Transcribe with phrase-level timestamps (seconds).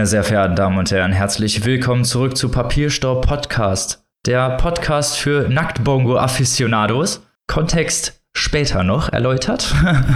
[0.00, 5.46] Meine sehr verehrten Damen und Herren, herzlich willkommen zurück zu Papierstaub Podcast, der Podcast für
[5.50, 7.20] Nacktbongo-Afficionados.
[7.46, 9.74] Kontext später noch erläutert.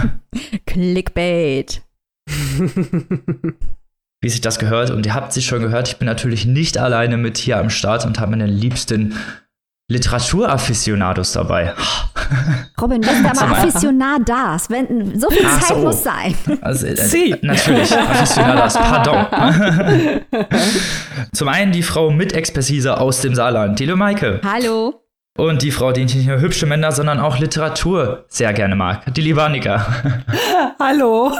[0.65, 1.83] Clickbait.
[4.21, 7.17] Wie sich das gehört, und ihr habt sich schon gehört, ich bin natürlich nicht alleine
[7.17, 9.13] mit hier am Start und habe meine liebsten
[9.87, 11.75] Literaturafficionados dabei.
[12.81, 15.83] Robin, wenn da mal Afficionadas, wenn so viel Ach Zeit so.
[15.83, 16.35] muss sein.
[16.61, 19.27] Also, äh, natürlich, Afficionadas, pardon.
[21.33, 24.41] Zum einen die Frau mit Expertise aus dem Saarland, die Maike.
[24.43, 25.04] Hallo.
[25.37, 29.19] Und die Frau, die nicht nur hübsche Männer, sondern auch Literatur sehr gerne mag, die
[29.19, 29.85] liebe Annika.
[30.79, 31.29] Hallo.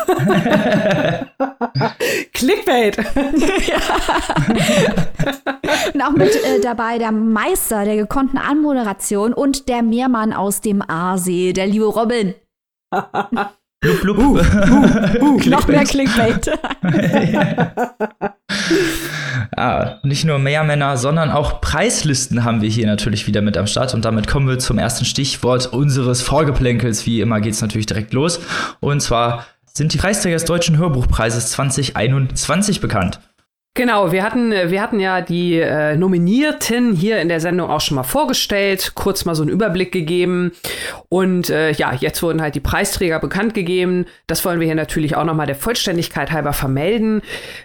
[2.34, 2.98] Clickbait.
[5.94, 10.82] Und auch mit äh, dabei der Meister der gekonnten Anmoderation und der Meermann aus dem
[10.88, 12.36] Aasee, der liebe Robin.
[13.86, 15.46] Blub, blub.
[15.46, 16.52] Noch mehr Clickbait.
[19.58, 23.68] Ah, nicht nur mehr Männer, sondern auch Preislisten haben wir hier natürlich wieder mit am
[23.68, 23.94] Start.
[23.94, 27.06] Und damit kommen wir zum ersten Stichwort unseres Vorgeplänkels.
[27.06, 28.40] Wie immer geht es natürlich direkt los.
[28.82, 33.20] Und zwar sind die Preisträger des Deutschen Hörbuchpreises 2021 bekannt.
[33.78, 37.96] Genau, wir hatten, wir hatten ja die äh, Nominierten hier in der Sendung auch schon
[37.96, 40.54] mal vorgestellt, kurz mal so einen Überblick gegeben.
[41.10, 44.06] Und äh, ja, jetzt wurden halt die Preisträger bekannt gegeben.
[44.28, 47.22] Das wollen wir hier natürlich auch noch mal der Vollständigkeit halber vermelden.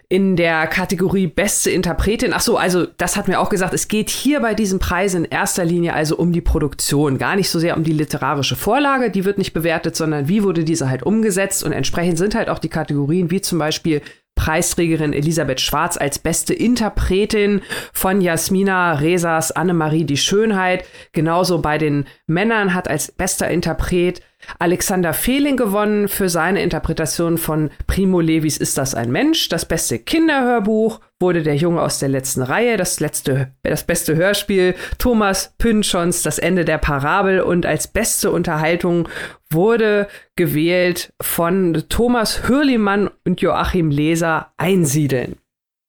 [0.08, 2.33] In der Kategorie Beste Interpretin.
[2.34, 5.25] Ach so, also das hat mir auch gesagt, es geht hier bei diesem Preis in
[5.25, 9.25] erster Linie also um die Produktion, gar nicht so sehr um die literarische Vorlage, die
[9.25, 11.62] wird nicht bewertet, sondern wie wurde diese halt umgesetzt.
[11.62, 14.03] Und entsprechend sind halt auch die Kategorien wie zum Beispiel
[14.41, 17.61] Preisträgerin Elisabeth Schwarz als beste Interpretin
[17.93, 20.87] von Jasmina Resas Annemarie die Schönheit.
[21.13, 24.23] Genauso bei den Männern hat als bester Interpret
[24.59, 29.49] Alexander Fehling gewonnen für seine Interpretation von Primo Levis Ist das ein Mensch?
[29.49, 34.75] Das beste Kinderhörbuch wurde der Junge aus der letzten Reihe, das letzte, das beste Hörspiel
[34.99, 39.09] Thomas Pynchons Das Ende der Parabel und als beste Unterhaltung
[39.50, 45.40] wurde gewählt von Thomas Hürlimann und Joachim Leser Einsiedeln.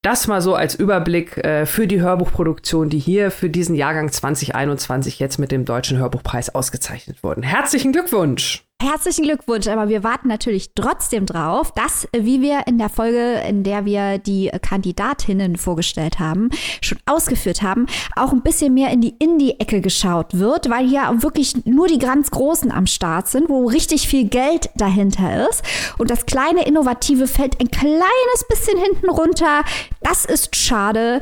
[0.04, 5.20] Das mal so als Überblick äh, für die Hörbuchproduktion, die hier für diesen Jahrgang 2021
[5.20, 7.44] jetzt mit dem Deutschen Hörbuchpreis ausgezeichnet wurden.
[7.44, 8.66] Herzlichen Glückwunsch!
[8.82, 13.40] Herzlichen Glückwunsch, aber wir warten natürlich trotzdem drauf, dass, äh, wie wir in der Folge,
[13.48, 16.50] in der wir die Kandidatinnen vorgestellt haben,
[16.82, 21.64] schon ausgeführt haben, auch ein bisschen mehr in die Indie-Ecke geschaut wird, weil hier wirklich
[21.68, 25.62] nur die ganz Großen am Start sind, wo richtig viel Geld dahinter ist.
[26.00, 29.64] Und das kleine Innovative fällt ein kleines bisschen hinten runter.
[30.02, 31.22] Das ist schade.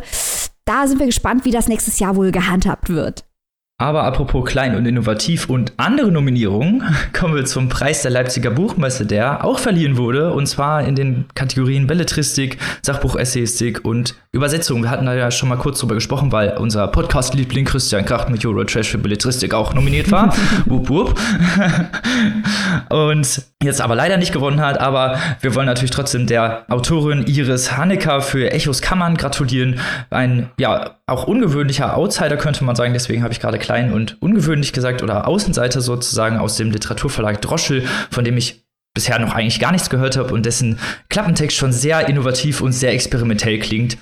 [0.63, 3.25] Da sind wir gespannt, wie das nächstes Jahr wohl gehandhabt wird.
[3.81, 9.05] Aber apropos klein und innovativ und andere Nominierungen, kommen wir zum Preis der Leipziger Buchmesse,
[9.05, 14.83] der auch verliehen wurde, und zwar in den Kategorien Belletristik, Sachbuchessayistik und Übersetzung.
[14.83, 18.45] Wir hatten da ja schon mal kurz drüber gesprochen, weil unser Podcast-Liebling Christian Kracht mit
[18.45, 20.35] Eurotrash für Belletristik auch nominiert war.
[20.65, 21.19] wup, wup.
[22.89, 27.77] und jetzt aber leider nicht gewonnen hat, aber wir wollen natürlich trotzdem der Autorin Iris
[27.77, 29.79] Hanecker für Echos Kammern gratulieren.
[30.09, 34.73] Ein, ja, auch ungewöhnlicher Outsider könnte man sagen, deswegen habe ich gerade klein und ungewöhnlich
[34.73, 38.65] gesagt oder Außenseiter sozusagen aus dem Literaturverlag Droschel, von dem ich
[38.95, 42.93] bisher noch eigentlich gar nichts gehört habe und dessen Klappentext schon sehr innovativ und sehr
[42.93, 43.99] experimentell klingt.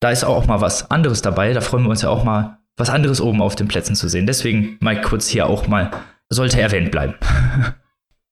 [0.00, 2.90] Da ist auch mal was anderes dabei, da freuen wir uns ja auch mal, was
[2.90, 4.26] anderes oben auf den Plätzen zu sehen.
[4.26, 5.92] Deswegen mal kurz hier auch mal,
[6.28, 7.14] sollte erwähnt bleiben.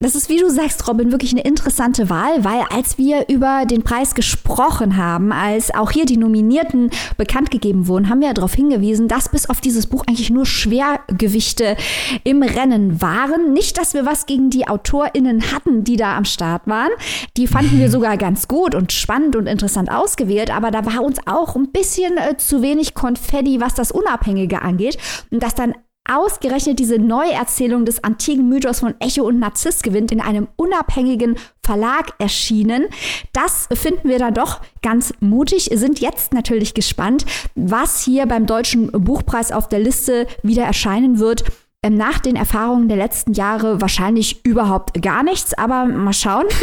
[0.03, 3.85] Das ist, wie du sagst, Robin, wirklich eine interessante Wahl, weil als wir über den
[3.85, 8.53] Preis gesprochen haben, als auch hier die Nominierten bekannt gegeben wurden, haben wir ja darauf
[8.53, 11.77] hingewiesen, dass bis auf dieses Buch eigentlich nur Schwergewichte
[12.25, 13.53] im Rennen waren.
[13.53, 16.91] Nicht, dass wir was gegen die AutorInnen hatten, die da am Start waren.
[17.37, 21.19] Die fanden wir sogar ganz gut und spannend und interessant ausgewählt, aber da war uns
[21.27, 24.99] auch ein bisschen äh, zu wenig Konfetti, was das Unabhängige angeht.
[25.31, 25.75] Und dass dann
[26.09, 32.15] ausgerechnet diese Neuerzählung des antiken Mythos von Echo und Narziss gewinnt, in einem unabhängigen Verlag
[32.19, 32.87] erschienen.
[33.33, 38.91] Das finden wir dann doch ganz mutig, sind jetzt natürlich gespannt, was hier beim Deutschen
[38.91, 41.45] Buchpreis auf der Liste wieder erscheinen wird.
[41.85, 46.47] Ähm, Nach den Erfahrungen der letzten Jahre wahrscheinlich überhaupt gar nichts, aber mal schauen.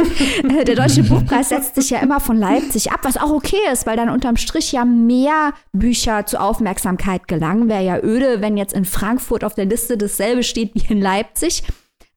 [0.49, 3.85] Äh, der Deutsche Buchpreis setzt sich ja immer von Leipzig ab, was auch okay ist,
[3.85, 7.67] weil dann unterm Strich ja mehr Bücher zur Aufmerksamkeit gelangen.
[7.67, 11.63] Wäre ja öde, wenn jetzt in Frankfurt auf der Liste dasselbe steht wie in Leipzig.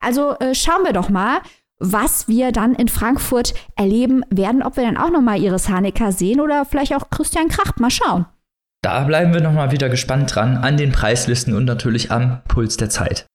[0.01, 1.41] Also äh, schauen wir doch mal,
[1.79, 6.13] was wir dann in Frankfurt erleben werden, ob wir dann auch noch mal Iris Hanecker
[6.13, 7.81] sehen oder vielleicht auch Christian Kracht.
[7.81, 8.27] Mal schauen.
[8.83, 12.91] Da bleiben wir nochmal wieder gespannt dran an den Preislisten und natürlich am Puls der
[12.91, 13.27] Zeit.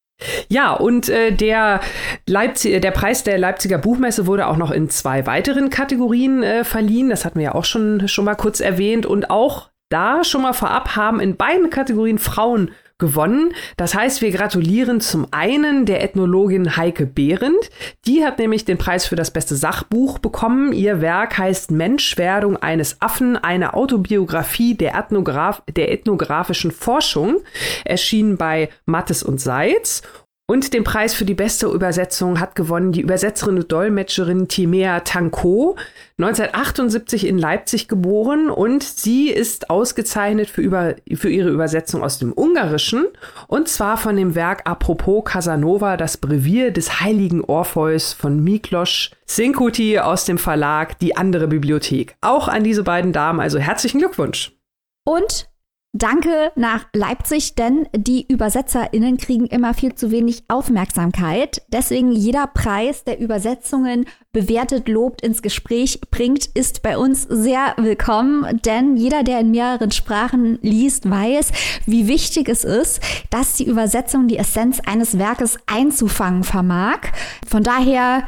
[0.48, 1.80] Ja, und äh, der,
[2.26, 7.08] Leipzig, der Preis der Leipziger Buchmesse wurde auch noch in zwei weiteren Kategorien äh, verliehen.
[7.08, 9.06] Das hatten wir ja auch schon, schon mal kurz erwähnt.
[9.06, 13.54] Und auch da schon mal vorab haben in beiden Kategorien Frauen gewonnen.
[13.76, 17.70] Das heißt, wir gratulieren zum einen der Ethnologin Heike Behrendt.
[18.06, 20.72] Die hat nämlich den Preis für das beste Sachbuch bekommen.
[20.72, 27.38] Ihr Werk heißt Menschwerdung eines Affen, eine Autobiografie der, Ethnograf der ethnografischen Forschung,
[27.84, 30.02] erschienen bei Mattes und Seitz.
[30.50, 35.76] Und den Preis für die beste Übersetzung hat gewonnen die Übersetzerin und Dolmetscherin Timea Tanko,
[36.16, 42.32] 1978 in Leipzig geboren und sie ist ausgezeichnet für, über, für ihre Übersetzung aus dem
[42.32, 43.08] Ungarischen
[43.46, 49.98] und zwar von dem Werk Apropos Casanova, das Brevier des heiligen Orpheus von Miklos Sinkuti
[49.98, 52.16] aus dem Verlag Die andere Bibliothek.
[52.22, 54.52] Auch an diese beiden Damen also herzlichen Glückwunsch.
[55.04, 55.47] Und
[55.98, 61.62] Danke nach Leipzig, denn die ÜbersetzerInnen kriegen immer viel zu wenig Aufmerksamkeit.
[61.72, 68.60] Deswegen jeder Preis, der Übersetzungen bewertet, lobt, ins Gespräch bringt, ist bei uns sehr willkommen.
[68.64, 71.50] Denn jeder, der in mehreren Sprachen liest, weiß,
[71.86, 73.00] wie wichtig es ist,
[73.30, 77.00] dass die Übersetzung die Essenz eines Werkes einzufangen vermag.
[77.44, 78.22] Von daher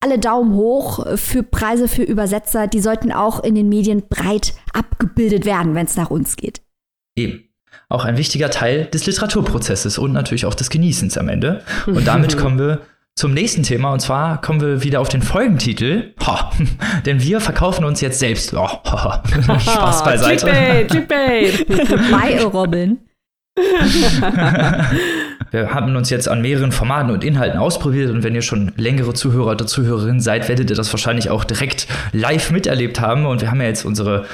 [0.00, 2.66] alle Daumen hoch für Preise für Übersetzer.
[2.66, 6.65] Die sollten auch in den Medien breit abgebildet werden, wenn es nach uns geht.
[7.16, 7.48] Eben.
[7.88, 11.62] Auch ein wichtiger Teil des Literaturprozesses und natürlich auch des Genießens am Ende.
[11.86, 12.80] Und damit kommen wir
[13.14, 16.12] zum nächsten Thema und zwar kommen wir wieder auf den Folgentitel.
[16.26, 16.50] Ha,
[17.06, 18.52] denn wir verkaufen uns jetzt selbst.
[18.54, 20.86] Oh, Spaß beiseite.
[20.88, 21.66] Clickbait,
[22.10, 22.98] Bei Robin.
[25.50, 29.14] Wir haben uns jetzt an mehreren Formaten und Inhalten ausprobiert und wenn ihr schon längere
[29.14, 33.26] Zuhörer oder Zuhörerinnen seid, werdet ihr das wahrscheinlich auch direkt live miterlebt haben.
[33.26, 34.26] Und wir haben ja jetzt unsere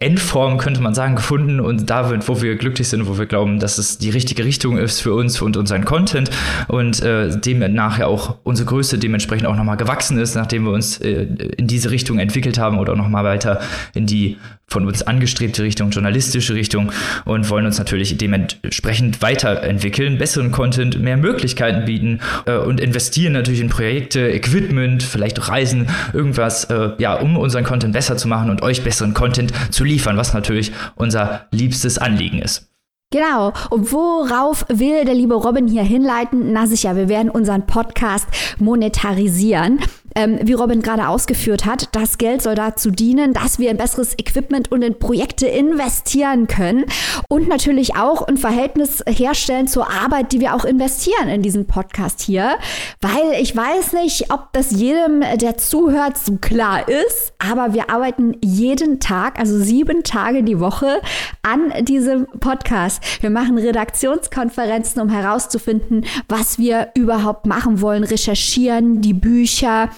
[0.00, 3.78] Endform, könnte man sagen, gefunden und da, wo wir glücklich sind, wo wir glauben, dass
[3.78, 6.30] es die richtige Richtung ist für uns und unseren Content
[6.68, 10.98] und äh, demnach ja auch unsere Größe dementsprechend auch nochmal gewachsen ist, nachdem wir uns
[11.00, 11.26] äh,
[11.56, 13.60] in diese Richtung entwickelt haben oder nochmal weiter
[13.94, 14.38] in die
[14.70, 16.92] von uns angestrebte Richtung, journalistische Richtung
[17.24, 23.60] und wollen uns natürlich dementsprechend weiterentwickeln, besseren Content, mehr Möglichkeiten bieten äh, und investieren natürlich
[23.60, 28.62] in Projekte, Equipment, vielleicht Reisen, irgendwas, äh, ja, um unseren Content besser zu machen und
[28.62, 32.70] euch besseren Content zu liefern, was natürlich unser liebstes Anliegen ist.
[33.12, 33.52] Genau.
[33.70, 36.52] Und worauf will der liebe Robin hier hinleiten?
[36.52, 38.28] Na sicher, wir werden unseren Podcast
[38.60, 39.80] monetarisieren
[40.14, 44.18] ähm, wie Robin gerade ausgeführt hat, das Geld soll dazu dienen, dass wir in besseres
[44.18, 46.86] Equipment und in Projekte investieren können
[47.28, 52.20] und natürlich auch ein Verhältnis herstellen zur Arbeit, die wir auch investieren in diesen Podcast
[52.20, 52.58] hier.
[53.00, 58.36] Weil ich weiß nicht, ob das jedem, der zuhört, so klar ist, aber wir arbeiten
[58.42, 61.00] jeden Tag, also sieben Tage die Woche
[61.42, 63.02] an diesem Podcast.
[63.20, 69.90] Wir machen Redaktionskonferenzen, um herauszufinden, was wir überhaupt machen wollen, recherchieren, die Bücher,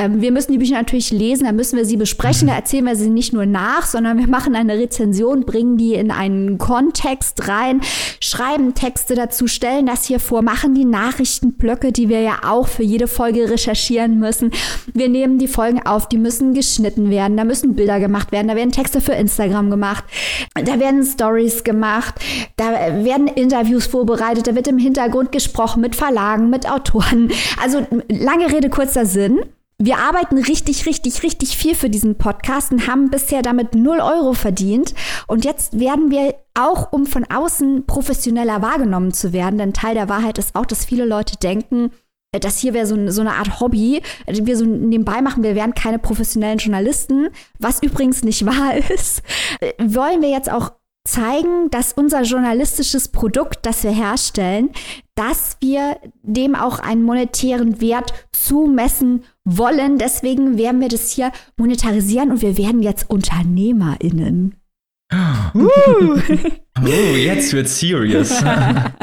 [0.00, 2.96] ähm, wir müssen die Bücher natürlich lesen, da müssen wir sie besprechen, da erzählen wir
[2.96, 7.82] sie nicht nur nach, sondern wir machen eine Rezension, bringen die in einen Kontext rein,
[8.20, 12.82] schreiben Texte dazu, stellen das hier vor, machen die Nachrichtenblöcke, die wir ja auch für
[12.82, 14.52] jede Folge recherchieren müssen.
[14.94, 18.56] Wir nehmen die Folgen auf, die müssen geschnitten werden, da müssen Bilder gemacht werden, da
[18.56, 20.04] werden Texte für Instagram gemacht,
[20.54, 22.14] da werden Stories gemacht,
[22.56, 27.30] da werden Interviews vorbereitet, da wird im Hintergrund gesprochen mit Verlagen, mit Autoren.
[27.62, 29.40] Also lange Rede, kurzer Sinn.
[29.82, 34.34] Wir arbeiten richtig, richtig, richtig viel für diesen Podcast und haben bisher damit 0 Euro
[34.34, 34.94] verdient.
[35.26, 40.10] Und jetzt werden wir auch, um von außen professioneller wahrgenommen zu werden, denn Teil der
[40.10, 41.92] Wahrheit ist auch, dass viele Leute denken,
[42.32, 45.42] äh, das hier wäre so, so, eine Art Hobby, die wir so nebenbei machen.
[45.42, 49.22] Wir wären keine professionellen Journalisten, was übrigens nicht wahr ist.
[49.60, 50.72] Äh, wollen wir jetzt auch
[51.10, 54.70] zeigen, dass unser journalistisches Produkt, das wir herstellen,
[55.14, 59.98] dass wir dem auch einen monetären Wert zumessen wollen.
[59.98, 64.54] Deswegen werden wir das hier monetarisieren und wir werden jetzt UnternehmerInnen.
[65.54, 66.18] Uh.
[66.82, 68.42] Oh, jetzt wird serious.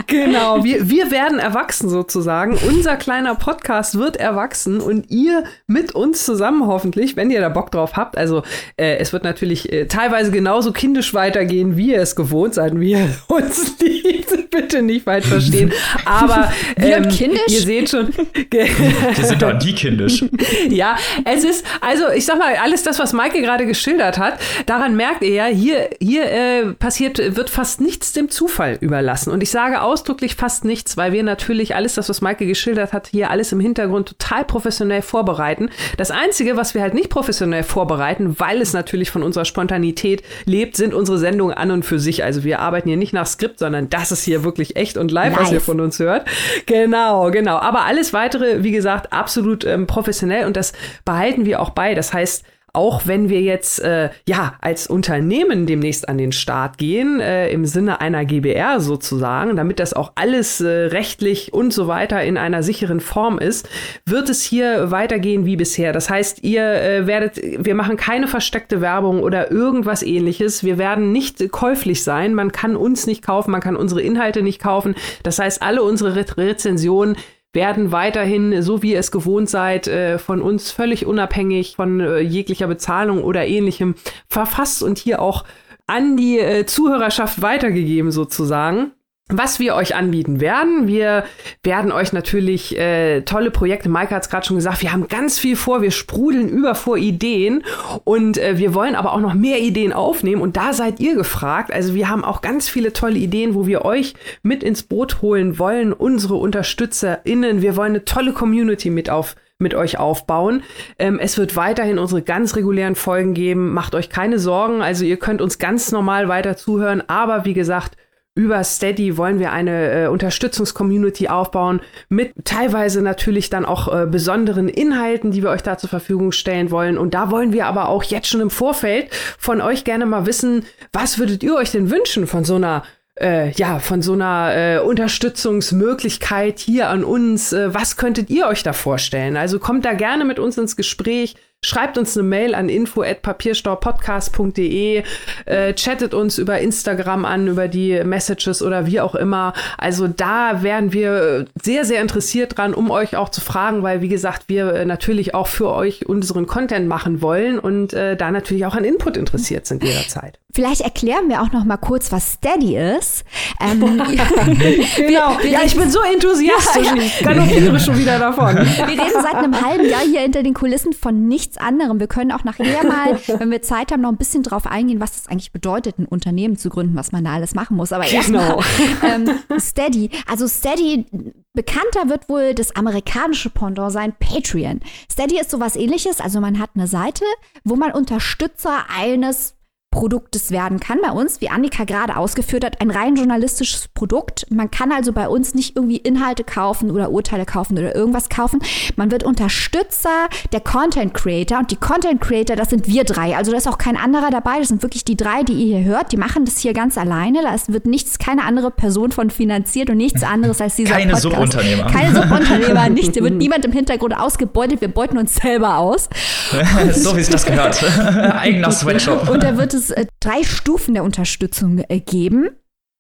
[0.08, 2.58] genau, wir, wir werden erwachsen sozusagen.
[2.68, 7.72] Unser kleiner Podcast wird erwachsen und ihr mit uns zusammen hoffentlich, wenn ihr da Bock
[7.72, 8.18] drauf habt.
[8.18, 8.44] Also
[8.78, 12.92] äh, es wird natürlich äh, teilweise genauso kindisch weitergehen, wie ihr es gewohnt seid, wie
[12.92, 14.50] ihr uns liebt.
[14.50, 15.72] Bitte nicht falsch verstehen.
[16.06, 17.42] Aber ähm, kindisch?
[17.50, 18.12] ihr seht schon.
[18.50, 20.26] wir sind doch die kindisch.
[20.70, 24.96] ja, es ist, also ich sag mal, alles das, was Maike gerade geschildert hat, daran
[24.96, 29.32] merkt ihr ja, hier, hier äh, passiert, wird fast nichts dem Zufall überlassen.
[29.32, 33.08] Und ich sage ausdrücklich fast nichts, weil wir natürlich alles das, was Maike geschildert hat,
[33.08, 35.72] hier alles im Hintergrund total professionell vorbereiten.
[35.98, 40.78] Das Einzige, was wir halt nicht professionell vorbereiten, weil es natürlich von unserer Spontanität lebt,
[40.78, 42.24] sind unsere Sendungen an und für sich.
[42.24, 45.34] Also wir arbeiten hier nicht nach Skript, sondern das ist hier wirklich echt und live,
[45.34, 45.42] live.
[45.42, 46.28] was ihr von uns hört.
[46.68, 47.58] Genau, genau.
[47.58, 51.96] Aber alles weitere, wie gesagt, absolut ähm, professionell und das behalten wir auch bei.
[51.96, 52.46] Das heißt,
[52.78, 57.66] auch wenn wir jetzt äh, ja als Unternehmen demnächst an den Start gehen, äh, im
[57.66, 62.62] Sinne einer GBR sozusagen, damit das auch alles äh, rechtlich und so weiter in einer
[62.62, 63.68] sicheren Form ist,
[64.06, 65.92] wird es hier weitergehen wie bisher.
[65.92, 70.64] Das heißt, ihr äh, werdet, wir machen keine versteckte Werbung oder irgendwas ähnliches.
[70.64, 72.36] Wir werden nicht käuflich sein.
[72.36, 74.94] Man kann uns nicht kaufen, man kann unsere Inhalte nicht kaufen.
[75.24, 77.18] Das heißt, alle unsere Re Rezensionen
[77.54, 82.20] werden weiterhin, so wie ihr es gewohnt seid, äh, von uns völlig unabhängig von äh,
[82.20, 83.96] jeglicher Bezahlung oder ähnlichem
[84.28, 85.44] verfasst und hier auch
[85.88, 88.92] an die äh, Zuhörerschaft weitergegeben sozusagen
[89.30, 90.88] was wir euch anbieten werden.
[90.88, 91.26] Wir
[91.64, 95.38] werden euch natürlich äh, tolle Projekte, Maike hat es gerade schon gesagt, wir haben ganz
[95.38, 97.64] viel vor, wir sprudeln über vor Ideen
[98.06, 101.74] und äh, wir wollen aber auch noch mehr Ideen aufnehmen und da seid ihr gefragt.
[101.74, 105.60] Also wir haben auch ganz viele tolle Ideen, wo wir euch mit ins Boot holen
[105.60, 107.62] wollen, unsere UnterstützerInnen.
[107.62, 110.62] Wir wollen eine tolle Community mit auf mit euch aufbauen.
[111.00, 113.74] Ähm, es wird weiterhin unsere ganz regulären Folgen geben.
[113.74, 114.84] Macht euch keine Sorgen.
[114.84, 117.02] Also ihr könnt uns ganz normal weiter zuhören.
[117.08, 117.98] Aber wie gesagt,
[118.38, 124.70] über Steady wollen wir eine äh, Unterstützungscommunity aufbauen mit teilweise natürlich dann auch äh, besonderen
[124.70, 126.98] Inhalten, die wir euch da zur Verfügung stellen wollen.
[126.98, 130.66] Und da wollen wir aber auch jetzt schon im Vorfeld von euch gerne mal wissen,
[130.94, 132.84] was würdet ihr euch denn wünschen von so einer
[133.20, 137.52] äh, ja, von so einer äh, Unterstützungsmöglichkeit hier an uns.
[137.52, 139.38] Äh, was könntet ihr euch da vorstellen?
[139.38, 141.36] Also kommt da gerne mit uns ins Gespräch.
[141.66, 145.02] Schreibt uns eine Mail an info@papierstaupodcast.de,
[145.46, 149.54] äh, chattet uns über Instagram an, über die Messages oder wie auch immer.
[149.76, 154.08] Also da wären wir sehr, sehr interessiert dran, um euch auch zu fragen, weil wie
[154.08, 158.68] gesagt, wir äh, natürlich auch für euch unseren Content machen wollen und äh, da natürlich
[158.68, 160.38] auch an Input interessiert sind jederzeit.
[160.54, 163.24] Vielleicht erklären wir auch noch mal kurz, was Steady ist.
[163.62, 163.80] Ähm,
[164.96, 165.38] genau.
[165.42, 166.88] Wir, ja, ich bin so enthusiastisch.
[166.88, 167.04] Ja, ja.
[167.04, 168.56] Ich galoppiere schon wieder davon.
[168.56, 172.00] Wir reden seit einem halben Jahr hier hinter den Kulissen von nichts anderem.
[172.00, 175.16] Wir können auch nachher mal, wenn wir Zeit haben, noch ein bisschen drauf eingehen, was
[175.16, 177.92] es eigentlich bedeutet, ein Unternehmen zu gründen, was man da alles machen muss.
[177.92, 178.64] Aber erstmal genau.
[179.04, 180.10] ähm, Steady.
[180.28, 181.06] Also Steady
[181.54, 184.82] Bekannter wird wohl das amerikanische Pendant sein, Patreon.
[185.12, 187.26] Steady ist sowas ähnliches, also man hat eine Seite,
[187.64, 189.57] wo man Unterstützer eines
[189.98, 194.46] Produktes werden kann bei uns, wie Annika gerade ausgeführt hat, ein rein journalistisches Produkt.
[194.52, 198.60] Man kann also bei uns nicht irgendwie Inhalte kaufen oder Urteile kaufen oder irgendwas kaufen.
[198.96, 203.36] Man wird Unterstützer der Content Creator und die Content Creator, das sind wir drei.
[203.36, 204.60] Also da ist auch kein anderer dabei.
[204.60, 206.12] Das sind wirklich die drei, die ihr hier hört.
[206.12, 207.42] Die machen das hier ganz alleine.
[207.42, 211.24] Da wird nichts, keine andere Person von finanziert und nichts anderes als dieser keine Podcast.
[211.24, 211.86] Subunternehmer.
[211.88, 213.18] Keine Subunternehmer, nicht.
[213.18, 214.80] Da wird niemand im Hintergrund ausgebeutet.
[214.80, 216.08] Wir beuten uns selber aus.
[216.92, 217.84] so wie es das gehört.
[218.38, 219.28] Eigener Sweatshop.
[219.28, 222.50] Und da wird es äh, drei Stufen der Unterstützung äh, geben.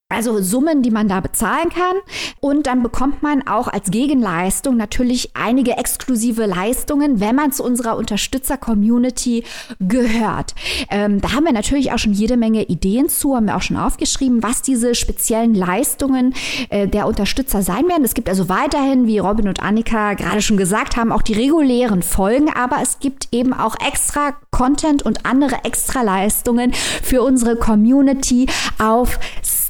[0.09, 1.97] Also Summen, die man da bezahlen kann.
[2.39, 7.97] Und dann bekommt man auch als Gegenleistung natürlich einige exklusive Leistungen, wenn man zu unserer
[7.97, 9.43] Unterstützer-Community
[9.81, 10.55] gehört.
[10.89, 13.75] Ähm, da haben wir natürlich auch schon jede Menge Ideen zu, haben wir auch schon
[13.75, 16.33] aufgeschrieben, was diese speziellen Leistungen
[16.69, 18.05] äh, der Unterstützer sein werden.
[18.05, 22.01] Es gibt also weiterhin, wie Robin und Annika gerade schon gesagt haben, auch die regulären
[22.01, 26.71] Folgen, aber es gibt eben auch extra Content und andere extra Leistungen
[27.03, 28.45] für unsere Community
[28.79, 29.19] auf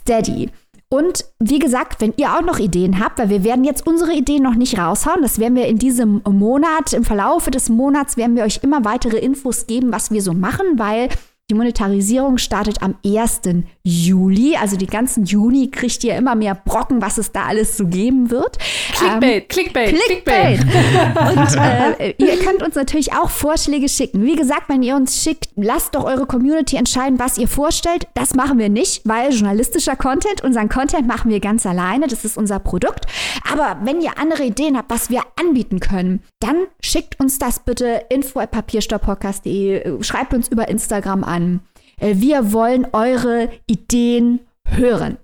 [0.08, 0.50] Steady.
[0.90, 4.42] Und wie gesagt, wenn ihr auch noch Ideen habt, weil wir werden jetzt unsere Ideen
[4.42, 8.44] noch nicht raushauen, das werden wir in diesem Monat, im Verlaufe des Monats werden wir
[8.44, 11.10] euch immer weitere Infos geben, was wir so machen, weil
[11.50, 13.42] die Monetarisierung startet am 1.
[13.82, 14.58] Juli.
[14.58, 18.30] Also die ganzen Juni kriegt ihr immer mehr Brocken, was es da alles so geben
[18.32, 18.58] wird.
[18.92, 20.60] Clickbait, ähm, Clickbait, Clickbait.
[20.60, 21.38] Clickbait.
[21.38, 24.26] Und äh, ihr könnt uns natürlich auch Vorschläge schicken.
[24.26, 28.10] Wie gesagt, wenn ihr uns schickt, lasst doch eure Community entscheiden, was ihr vorstellt.
[28.14, 32.08] Das machen wir nicht, weil journalistischer Content, unseren Content machen wir ganz alleine.
[32.08, 33.06] Das ist unser Produkt.
[33.50, 38.02] Aber wenn ihr andere Ideen habt, was wir anbieten können, dann schickt uns das bitte
[38.10, 41.62] info at papierstopppodcast.de, schreibt uns über Instagram an an.
[42.00, 45.18] Äh, wir wollen eure Ideen hören.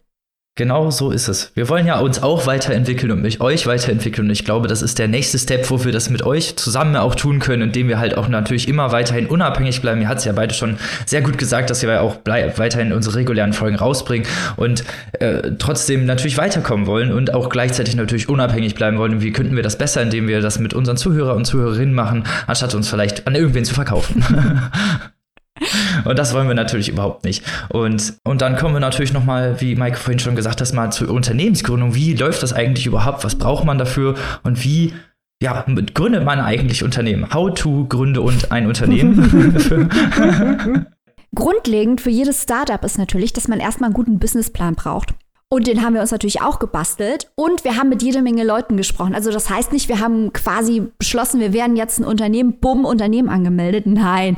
[0.56, 1.52] Genau so ist es.
[1.56, 4.28] Wir wollen ja uns auch weiterentwickeln und mit euch weiterentwickeln.
[4.28, 7.16] Und ich glaube, das ist der nächste Step, wo wir das mit euch zusammen auch
[7.16, 10.02] tun können, indem wir halt auch natürlich immer weiterhin unabhängig bleiben.
[10.02, 10.78] Ihr hat es ja beide schon
[11.08, 16.38] sehr gut gesagt, dass wir auch weiterhin unsere regulären Folgen rausbringen und äh, trotzdem natürlich
[16.38, 19.22] weiterkommen wollen und auch gleichzeitig natürlich unabhängig bleiben wollen.
[19.22, 22.76] Wie könnten wir das besser, indem wir das mit unseren Zuhörer und Zuhörerinnen machen, anstatt
[22.76, 24.24] uns vielleicht an irgendwen zu verkaufen?
[26.06, 27.44] Und das wollen wir natürlich überhaupt nicht.
[27.70, 31.10] Und, und dann kommen wir natürlich nochmal, wie Mike vorhin schon gesagt hat, mal zur
[31.10, 31.96] Unternehmensgründung.
[31.96, 33.24] Wie läuft das eigentlich überhaupt?
[33.24, 34.16] Was braucht man dafür?
[34.44, 34.94] Und wie
[35.42, 37.34] ja, gründet man eigentlich Unternehmen?
[37.34, 40.86] How to gründe und ein Unternehmen?
[41.36, 45.14] Grundlegend für jedes Startup ist natürlich, dass man erstmal einen guten Businessplan braucht.
[45.50, 47.32] Und den haben wir uns natürlich auch gebastelt.
[47.36, 49.14] Und wir haben mit jede Menge Leuten gesprochen.
[49.14, 53.30] Also das heißt nicht, wir haben quasi beschlossen, wir werden jetzt ein Unternehmen, bumm, Unternehmen
[53.30, 53.86] angemeldet.
[53.86, 54.38] Nein.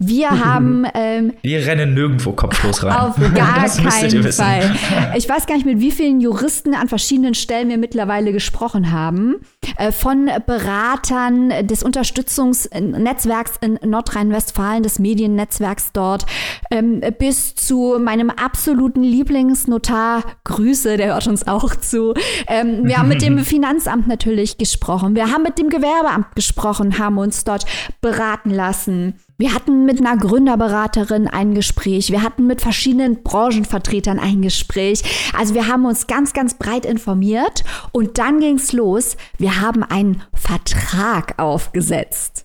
[0.00, 0.86] Wir haben.
[0.94, 2.92] Ähm, wir rennen nirgendwo kopflos rein.
[2.92, 4.74] Auf gar keinen Fall.
[5.16, 9.36] Ich weiß gar nicht, mit wie vielen Juristen an verschiedenen Stellen wir mittlerweile gesprochen haben.
[9.76, 16.26] Äh, von Beratern des Unterstützungsnetzwerks in Nordrhein-Westfalen, des Mediennetzwerks dort,
[16.70, 20.22] ähm, bis zu meinem absoluten Lieblingsnotar.
[20.44, 22.14] Grüße, der hört uns auch zu.
[22.46, 25.14] Ähm, wir haben mit dem Finanzamt natürlich gesprochen.
[25.14, 27.66] Wir haben mit dem Gewerbeamt gesprochen, haben uns dort
[28.00, 29.14] beraten lassen.
[29.40, 32.10] Wir hatten mit einer Gründerberaterin ein Gespräch.
[32.10, 35.02] Wir hatten mit verschiedenen Branchenvertretern ein Gespräch.
[35.34, 39.16] Also wir haben uns ganz, ganz breit informiert und dann ging's los.
[39.38, 42.44] Wir haben einen Vertrag aufgesetzt.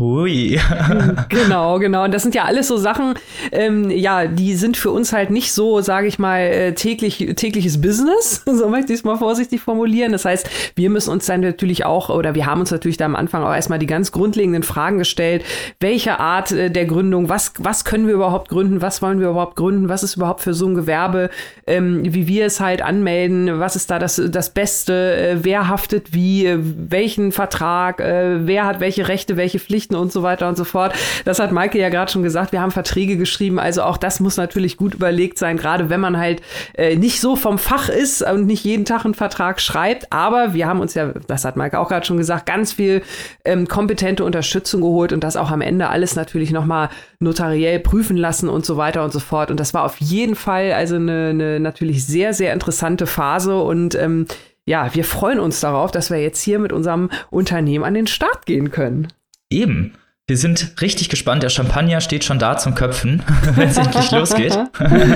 [0.00, 0.60] Ui.
[1.28, 2.04] genau, genau.
[2.04, 3.14] Und das sind ja alles so Sachen,
[3.50, 7.80] ähm, ja, die sind für uns halt nicht so, sage ich mal, äh, täglich, tägliches
[7.80, 10.12] Business, so möchte ich es mal vorsichtig formulieren.
[10.12, 13.16] Das heißt, wir müssen uns dann natürlich auch, oder wir haben uns natürlich da am
[13.16, 15.44] Anfang auch erstmal die ganz grundlegenden Fragen gestellt.
[15.80, 19.56] Welche Art äh, der Gründung, was, was können wir überhaupt gründen, was wollen wir überhaupt
[19.56, 21.28] gründen, was ist überhaupt für so ein Gewerbe,
[21.66, 26.14] ähm, wie wir es halt anmelden, was ist da das, das Beste, äh, wer haftet
[26.14, 30.48] wie, äh, welchen Vertrag, äh, wer hat welche Rechte, welche Pflichten Pflichten und so weiter
[30.48, 30.94] und so fort.
[31.24, 34.36] Das hat Maike ja gerade schon gesagt, wir haben Verträge geschrieben, also auch das muss
[34.36, 36.42] natürlich gut überlegt sein, gerade wenn man halt
[36.74, 40.66] äh, nicht so vom Fach ist und nicht jeden Tag einen Vertrag schreibt, aber wir
[40.66, 43.02] haben uns ja, das hat Maike auch gerade schon gesagt, ganz viel
[43.44, 46.90] ähm, kompetente Unterstützung geholt und das auch am Ende alles natürlich nochmal
[47.20, 49.50] notariell prüfen lassen und so weiter und so fort.
[49.50, 53.94] Und das war auf jeden Fall also eine, eine natürlich sehr, sehr interessante Phase und
[53.94, 54.26] ähm,
[54.66, 58.44] ja, wir freuen uns darauf, dass wir jetzt hier mit unserem Unternehmen an den Start
[58.44, 59.08] gehen können.
[59.50, 59.94] Eben.
[60.30, 61.42] Wir sind richtig gespannt.
[61.42, 63.22] Der Champagner steht schon da zum Köpfen,
[63.54, 64.58] wenn es endlich losgeht.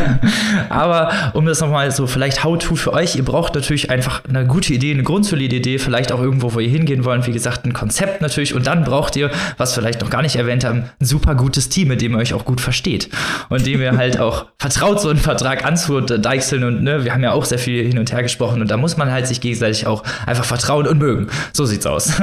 [0.71, 4.73] Aber um das nochmal so vielleicht How-To für euch, ihr braucht natürlich einfach eine gute
[4.73, 7.27] Idee, eine grundsolide Idee, vielleicht auch irgendwo, wo ihr hingehen wollt.
[7.27, 8.55] Wie gesagt, ein Konzept natürlich.
[8.55, 11.89] Und dann braucht ihr, was vielleicht noch gar nicht erwähnt haben, ein super gutes Team,
[11.89, 13.11] mit dem ihr euch auch gut versteht.
[13.51, 16.65] Und dem ihr halt auch vertraut, so einen Vertrag anzudeichseln.
[16.65, 18.63] Und ne, wir haben ja auch sehr viel hin und her gesprochen.
[18.63, 21.27] Und da muss man halt sich gegenseitig auch einfach vertrauen und mögen.
[21.53, 22.19] So sieht's aus.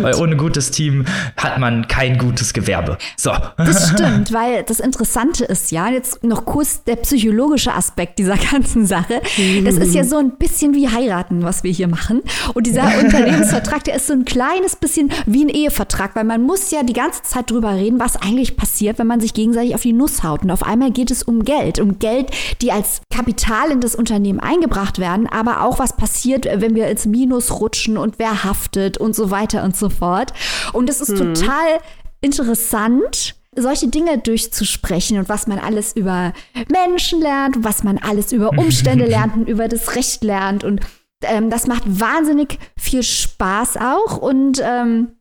[0.00, 1.04] Weil ohne gutes Team
[1.36, 2.98] hat man kein kein gutes Gewerbe.
[3.16, 3.32] So.
[3.56, 8.86] Das stimmt, weil das Interessante ist ja, jetzt noch kurz der psychologische Aspekt dieser ganzen
[8.86, 9.20] Sache.
[9.64, 12.22] Das ist ja so ein bisschen wie heiraten, was wir hier machen.
[12.54, 16.70] Und dieser Unternehmensvertrag, der ist so ein kleines bisschen wie ein Ehevertrag, weil man muss
[16.70, 19.92] ja die ganze Zeit drüber reden, was eigentlich passiert, wenn man sich gegenseitig auf die
[19.92, 20.42] Nuss haut.
[20.42, 22.30] Und auf einmal geht es um Geld, um Geld,
[22.62, 27.06] die als Kapital in das Unternehmen eingebracht werden, aber auch was passiert, wenn wir ins
[27.06, 30.32] Minus rutschen und wer haftet und so weiter und so fort.
[30.72, 31.34] Und es ist hm.
[31.34, 31.80] total
[32.20, 36.32] interessant, solche Dinge durchzusprechen und was man alles über
[36.70, 40.64] Menschen lernt, was man alles über Umstände lernt und über das Recht lernt.
[40.64, 40.80] Und
[41.22, 44.18] ähm, das macht wahnsinnig viel Spaß auch.
[44.18, 45.12] Und ähm,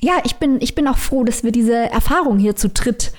[0.00, 3.12] ja, ich bin, ich bin auch froh, dass wir diese Erfahrung hier zu dritt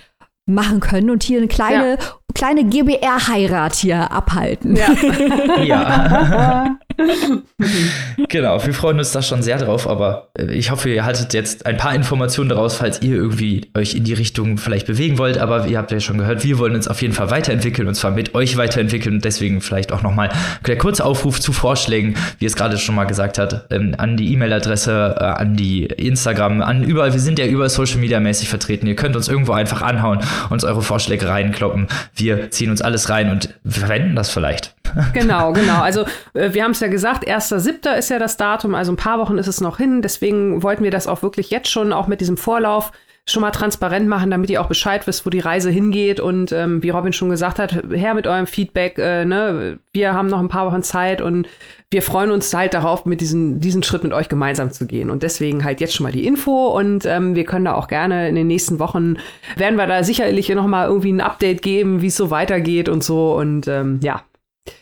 [0.45, 1.97] machen können und hier eine kleine, ja.
[2.33, 4.75] Kleine GBR-Heirat hier abhalten.
[4.75, 5.63] Ja.
[5.63, 6.77] ja.
[8.29, 11.65] genau, wir freuen uns da schon sehr drauf, aber äh, ich hoffe, ihr haltet jetzt
[11.65, 15.37] ein paar Informationen daraus, falls ihr irgendwie euch in die Richtung vielleicht bewegen wollt.
[15.37, 18.11] Aber ihr habt ja schon gehört, wir wollen uns auf jeden Fall weiterentwickeln und zwar
[18.11, 20.29] mit euch weiterentwickeln und deswegen vielleicht auch nochmal
[20.65, 24.31] der kurze Aufruf zu Vorschlägen, wie es gerade schon mal gesagt hat, ähm, an die
[24.33, 27.13] E-Mail-Adresse, äh, an die Instagram, an überall.
[27.13, 28.87] Wir sind ja überall Social Media mäßig vertreten.
[28.87, 31.87] Ihr könnt uns irgendwo einfach anhauen, uns eure Vorschläge reinkloppen.
[32.15, 34.73] Wir ziehen uns alles rein und verwenden das vielleicht.
[35.13, 35.81] Genau, genau.
[35.81, 37.97] Also äh, wir haben es ja gesagt, 1.7.
[37.97, 40.01] ist ja das Datum, also ein paar Wochen ist es noch hin.
[40.01, 42.93] Deswegen wollten wir das auch wirklich jetzt schon, auch mit diesem Vorlauf,
[43.27, 46.19] schon mal transparent machen, damit ihr auch Bescheid wisst, wo die Reise hingeht.
[46.19, 48.99] Und ähm, wie Robin schon gesagt hat, her mit eurem Feedback.
[48.99, 49.79] Äh, ne?
[49.93, 51.47] Wir haben noch ein paar Wochen Zeit und
[51.89, 55.09] wir freuen uns halt darauf, mit diesen, diesen Schritt mit euch gemeinsam zu gehen.
[55.09, 58.29] Und deswegen halt jetzt schon mal die Info und ähm, wir können da auch gerne
[58.29, 59.17] in den nächsten Wochen,
[59.55, 63.03] werden wir da sicherlich noch mal irgendwie ein Update geben, wie es so weitergeht und
[63.03, 63.35] so.
[63.35, 64.21] Und ähm, ja,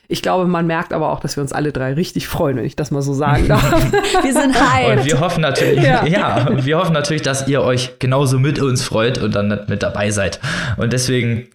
[0.08, 2.76] ich glaube, man merkt aber auch, dass wir uns alle drei richtig freuen, wenn ich
[2.76, 3.64] das mal so sagen darf.
[4.24, 5.00] wir sind hyped.
[5.00, 6.06] Und wir hoffen natürlich, ja.
[6.06, 10.12] ja, wir hoffen natürlich, dass ihr euch genauso mit uns freut und dann mit dabei
[10.12, 10.40] seid.
[10.78, 11.48] Und deswegen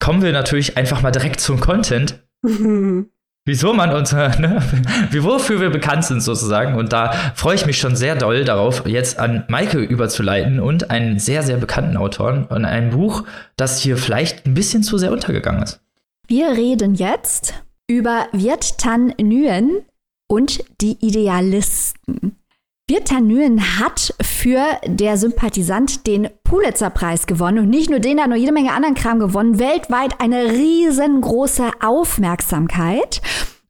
[0.00, 2.18] kommen wir natürlich einfach mal direkt zum Content.
[3.44, 4.62] wieso man unser, ne,
[5.12, 6.76] wofür wir bekannt sind sozusagen.
[6.76, 11.18] Und da freue ich mich schon sehr doll darauf, jetzt an Maike überzuleiten und einen
[11.18, 13.24] sehr, sehr bekannten Autoren und ein Buch,
[13.56, 15.80] das hier vielleicht ein bisschen zu sehr untergegangen ist.
[16.28, 17.54] Wir reden jetzt
[17.88, 19.82] über Viet Tan Nguyen
[20.28, 22.36] und die Idealisten.
[22.88, 28.24] Viet Tan Nguyen hat für Der Sympathisant den Pulitzer-Preis gewonnen und nicht nur den, er
[28.24, 29.58] hat noch jede Menge anderen Kram gewonnen.
[29.58, 33.20] Weltweit eine riesengroße Aufmerksamkeit.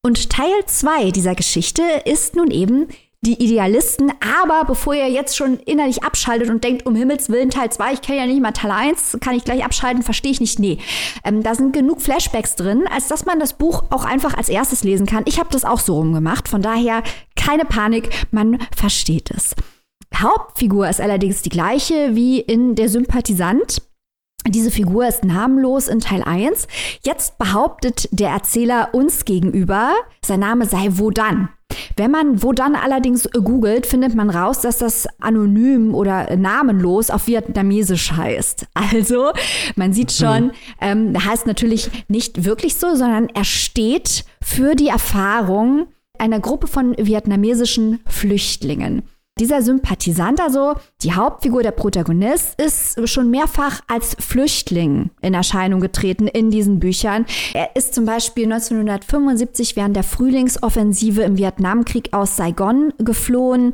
[0.03, 2.89] Und Teil 2 dieser Geschichte ist nun eben
[3.25, 4.13] die Idealisten.
[4.21, 8.03] Aber bevor ihr jetzt schon innerlich abschaltet und denkt, um Himmels Willen Teil 2, ich
[8.03, 10.59] kenne ja nicht mal Teil 1, kann ich gleich abschalten, verstehe ich nicht.
[10.59, 10.79] Nee,
[11.25, 14.83] ähm, da sind genug Flashbacks drin, als dass man das Buch auch einfach als erstes
[14.83, 15.23] lesen kann.
[15.27, 16.49] Ich habe das auch so rumgemacht.
[16.49, 17.03] Von daher
[17.37, 19.55] keine Panik, man versteht es.
[20.15, 23.83] Hauptfigur ist allerdings die gleiche wie in Der Sympathisant.
[24.47, 26.67] Diese Figur ist namenlos in Teil 1.
[27.05, 31.49] Jetzt behauptet der Erzähler uns gegenüber, sein Name sei Wodan.
[31.97, 37.27] Wenn man wo dann allerdings googelt, findet man raus, dass das anonym oder namenlos auf
[37.27, 38.67] Vietnamesisch heißt.
[38.93, 39.33] Also,
[39.77, 40.53] man sieht schon, mhm.
[40.81, 45.87] ähm, heißt natürlich nicht wirklich so, sondern er steht für die Erfahrung
[46.19, 49.03] einer Gruppe von vietnamesischen Flüchtlingen.
[49.39, 56.29] Dieser Sympathisant, also die Hauptfigur, der Protagonist, ist schon mehrfach als Flüchtling in Erscheinung getreten
[56.29, 57.25] in diesen Büchern.
[57.55, 63.73] Er ist zum Beispiel 1975 während der Frühlingsoffensive im Vietnamkrieg aus Saigon geflohen.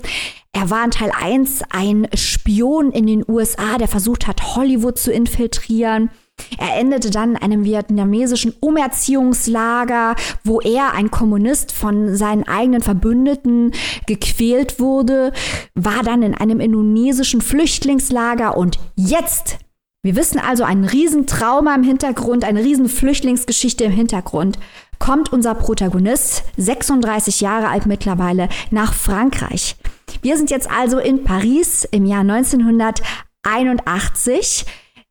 [0.53, 5.11] Er war in Teil 1 ein Spion in den USA, der versucht hat, Hollywood zu
[5.11, 6.11] infiltrieren.
[6.59, 13.73] Er endete dann in einem vietnamesischen Umerziehungslager, wo er, ein Kommunist, von seinen eigenen Verbündeten
[14.07, 15.33] gequält wurde,
[15.75, 19.59] war dann in einem indonesischen Flüchtlingslager und jetzt,
[20.03, 24.59] wir wissen also ein Riesentrauma im Hintergrund, eine Riesenflüchtlingsgeschichte im Hintergrund,
[24.99, 29.77] kommt unser Protagonist, 36 Jahre alt mittlerweile, nach Frankreich.
[30.23, 34.67] Wir sind jetzt also in Paris im Jahr 1981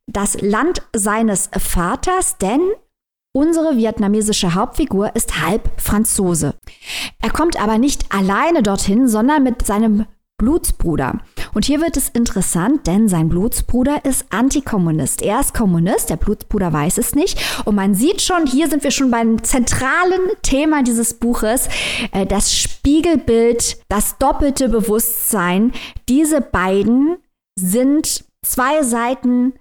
[0.08, 2.62] das Land seines Vaters, denn
[3.34, 6.56] unsere vietnamesische Hauptfigur ist halb Franzose.
[7.20, 10.06] Er kommt aber nicht alleine dorthin, sondern mit seinem
[10.39, 11.20] Blutsbruder.
[11.56, 15.24] Und hier wird es interessant, denn sein Blutsbruder ist Antikommunist.
[15.24, 17.39] Er ist Kommunist, der Blutsbruder weiß es nicht.
[17.65, 21.70] Und man sieht schon, hier sind wir schon beim zentralen Thema dieses Buches,
[22.12, 25.74] äh, das Spiegelbild, das doppelte Bewusstsein.
[26.08, 27.17] Diese beiden
[27.60, 29.54] sind zwei Seiten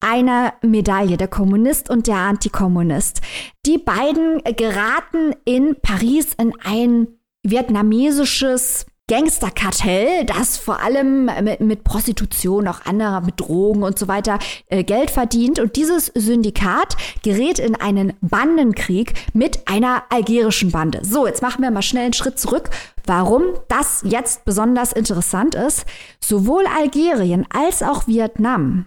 [0.00, 3.20] einer Medaille, der Kommunist und der Antikommunist.
[3.66, 7.08] Die beiden geraten in Paris in ein
[7.42, 14.38] vietnamesisches Gangsterkartell, das vor allem mit, mit, Prostitution, auch anderer, mit Drogen und so weiter
[14.66, 15.58] äh, Geld verdient.
[15.58, 21.00] Und dieses Syndikat gerät in einen Bandenkrieg mit einer algerischen Bande.
[21.04, 22.68] So, jetzt machen wir mal schnell einen Schritt zurück.
[23.06, 25.86] Warum das jetzt besonders interessant ist,
[26.22, 28.84] sowohl Algerien als auch Vietnam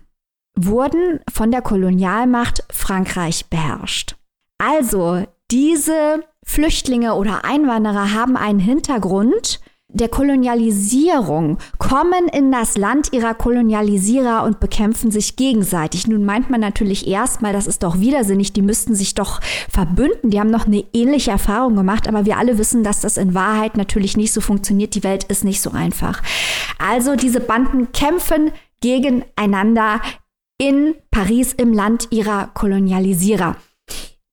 [0.66, 4.16] wurden von der Kolonialmacht Frankreich beherrscht.
[4.58, 9.60] Also diese Flüchtlinge oder Einwanderer haben einen Hintergrund
[9.94, 16.08] der Kolonialisierung, kommen in das Land ihrer Kolonialisierer und bekämpfen sich gegenseitig.
[16.08, 20.40] Nun meint man natürlich erstmal, das ist doch widersinnig, die müssten sich doch verbünden, die
[20.40, 24.16] haben noch eine ähnliche Erfahrung gemacht, aber wir alle wissen, dass das in Wahrheit natürlich
[24.16, 26.22] nicht so funktioniert, die Welt ist nicht so einfach.
[26.80, 30.02] Also diese Banden kämpfen gegeneinander
[30.62, 33.56] in Paris im Land ihrer Kolonialisierer.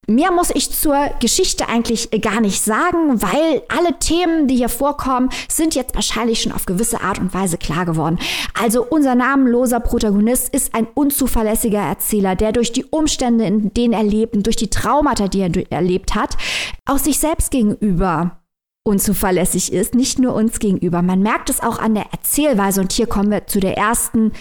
[0.07, 5.31] Mehr muss ich zur Geschichte eigentlich gar nicht sagen, weil alle Themen, die hier vorkommen,
[5.49, 8.19] sind jetzt wahrscheinlich schon auf gewisse Art und Weise klar geworden.
[8.59, 14.05] Also unser namenloser Protagonist ist ein unzuverlässiger Erzähler, der durch die Umstände, in denen er
[14.05, 16.37] lebt durch die Traumata, die er erlebt hat,
[16.85, 18.43] auch sich selbst gegenüber
[18.85, 21.01] unzuverlässig ist, nicht nur uns gegenüber.
[21.01, 24.33] Man merkt es auch an der Erzählweise und hier kommen wir zu der ersten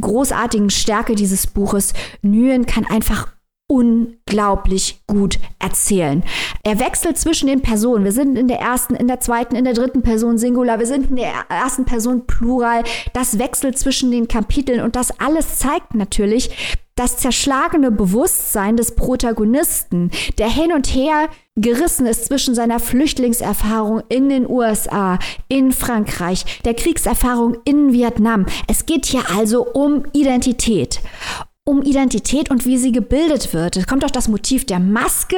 [0.00, 1.92] großartigen Stärke dieses Buches.
[2.22, 3.34] Nguyen kann einfach
[3.66, 6.22] unglaublich gut erzählen.
[6.62, 8.04] Er wechselt zwischen den Personen.
[8.04, 10.78] Wir sind in der ersten, in der zweiten, in der dritten Person Singular.
[10.78, 12.84] Wir sind in der ersten Person Plural.
[13.14, 20.10] Das wechselt zwischen den Kapiteln und das alles zeigt natürlich das zerschlagene Bewusstsein des Protagonisten,
[20.38, 26.74] der hin und her gerissen ist zwischen seiner Flüchtlingserfahrung in den USA, in Frankreich, der
[26.74, 28.46] Kriegserfahrung in Vietnam.
[28.68, 31.00] Es geht hier also um Identität
[31.66, 33.78] um Identität und wie sie gebildet wird.
[33.78, 35.36] Es kommt auch das Motiv der Maske,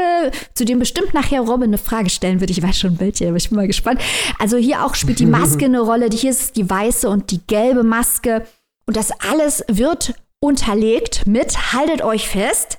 [0.55, 2.51] zu dem bestimmt nachher Robin eine Frage stellen wird.
[2.51, 4.01] Ich weiß schon welche, aber ich bin mal gespannt.
[4.41, 6.09] Also hier auch spielt die Maske eine Rolle.
[6.13, 8.45] Hier ist die weiße und die gelbe Maske.
[8.87, 10.15] Und das alles wird
[10.47, 12.79] unterlegt mit, haltet euch fest,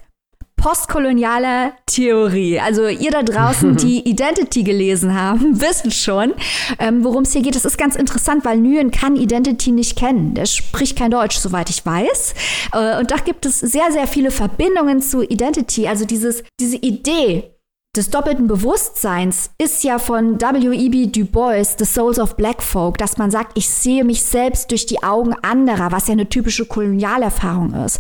[0.56, 2.60] postkoloniale Theorie.
[2.60, 6.34] Also ihr da draußen, die Identity gelesen haben, wissen schon,
[6.80, 7.56] ähm, worum es hier geht.
[7.56, 10.34] Das ist ganz interessant, weil Nguyen kann Identity nicht kennen.
[10.34, 12.34] Der spricht kein Deutsch, soweit ich weiß.
[12.74, 15.88] Äh, und da gibt es sehr, sehr viele Verbindungen zu Identity.
[15.88, 17.52] Also dieses, diese Idee,
[17.96, 21.08] des doppelten Bewusstseins ist ja von W.E.B.
[21.08, 24.86] Du Bois, The Souls of Black Folk, dass man sagt, ich sehe mich selbst durch
[24.86, 28.00] die Augen anderer, was ja eine typische Kolonialerfahrung ist.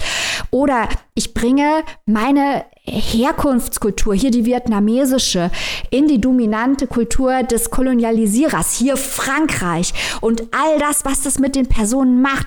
[0.52, 5.50] Oder ich bringe meine Herkunftskultur, hier die vietnamesische,
[5.90, 11.68] in die dominante Kultur des Kolonialisierers, hier Frankreich und all das, was das mit den
[11.68, 12.46] Personen macht.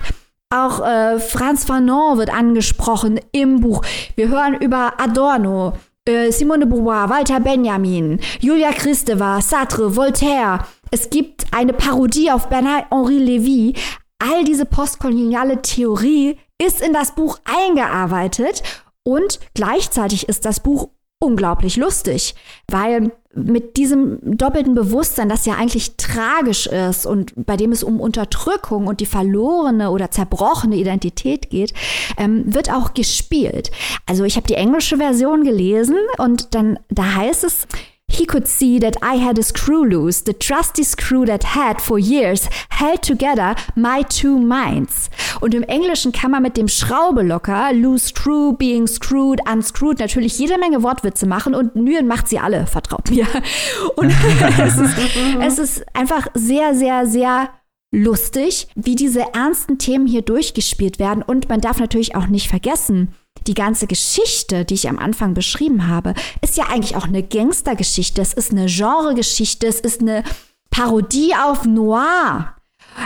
[0.49, 3.83] Auch äh, Franz Fanon wird angesprochen im Buch.
[4.15, 5.73] Wir hören über Adorno,
[6.11, 10.65] äh, Simone de Beauvoir, Walter Benjamin, Julia Kristeva, Sartre, Voltaire.
[10.91, 13.77] Es gibt eine Parodie auf Bernard-Henri Lévy.
[14.19, 18.61] All diese postkoloniale Theorie ist in das Buch eingearbeitet
[19.03, 20.89] und gleichzeitig ist das Buch
[21.21, 22.35] unglaublich lustig,
[22.67, 28.01] weil mit diesem doppelten Bewusstsein, das ja eigentlich tragisch ist und bei dem es um
[28.01, 31.73] Unterdrückung und die verlorene oder zerbrochene Identität geht,
[32.17, 33.71] ähm, wird auch gespielt.
[34.05, 37.67] Also ich habe die englische Version gelesen und dann da heißt es,
[38.11, 41.97] He could see that I had a screw loose, the trusty screw that had for
[41.97, 45.09] years held together my two minds.
[45.39, 50.57] Und im Englischen kann man mit dem Schraubelocker, loose screw, being screwed, unscrewed, natürlich jede
[50.57, 53.25] Menge Wortwitze machen und Nguyen macht sie alle, vertraut mir.
[53.95, 54.13] Und
[54.59, 54.95] es, ist,
[55.41, 57.49] es ist einfach sehr, sehr, sehr
[57.91, 61.23] lustig, wie diese ernsten Themen hier durchgespielt werden.
[61.23, 63.13] Und man darf natürlich auch nicht vergessen,
[63.47, 68.21] die ganze Geschichte, die ich am Anfang beschrieben habe, ist ja eigentlich auch eine Gangstergeschichte.
[68.21, 69.67] Es ist eine Genregeschichte.
[69.67, 70.23] Es ist eine
[70.69, 72.55] Parodie auf Noir.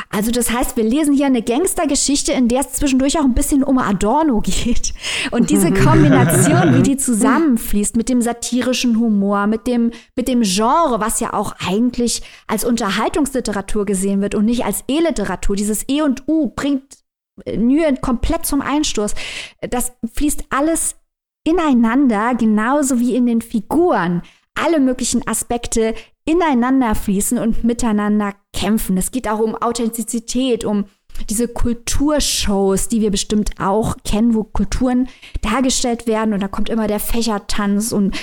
[0.10, 3.64] Also das heißt, wir lesen hier eine Gangstergeschichte, in der es zwischendurch auch ein bisschen
[3.64, 4.94] um Adorno geht.
[5.32, 11.00] Und diese Kombination, wie die zusammenfließt mit dem satirischen Humor, mit dem, mit dem Genre,
[11.00, 15.56] was ja auch eigentlich als Unterhaltungsliteratur gesehen wird und nicht als E-Literatur.
[15.56, 17.05] Dieses E und U bringt
[17.46, 19.14] Nguyen komplett zum Einsturz.
[19.62, 20.96] Das fließt alles
[21.44, 24.22] ineinander, genauso wie in den Figuren
[24.56, 25.94] alle möglichen Aspekte
[26.26, 28.98] ineinander fließen und miteinander kämpfen.
[28.98, 30.86] Es geht auch um Authentizität, um
[31.30, 35.08] diese Kulturshows, die wir bestimmt auch kennen, wo Kulturen
[35.42, 38.18] dargestellt werden und da kommt immer der Fächertanz und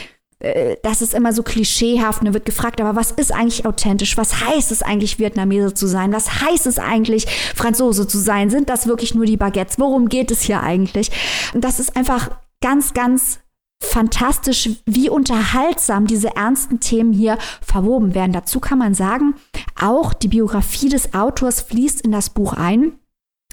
[0.82, 4.16] das ist immer so klischeehaft da wird gefragt, aber was ist eigentlich authentisch?
[4.16, 6.12] Was heißt es eigentlich, Vietnamese zu sein?
[6.12, 8.50] Was heißt es eigentlich, Franzose zu sein?
[8.50, 9.78] Sind das wirklich nur die Baguettes?
[9.78, 11.10] Worum geht es hier eigentlich?
[11.54, 13.38] Und das ist einfach ganz, ganz
[13.82, 18.32] fantastisch, wie unterhaltsam diese ernsten Themen hier verwoben werden.
[18.32, 19.34] Dazu kann man sagen,
[19.80, 22.92] auch die Biografie des Autors fließt in das Buch ein.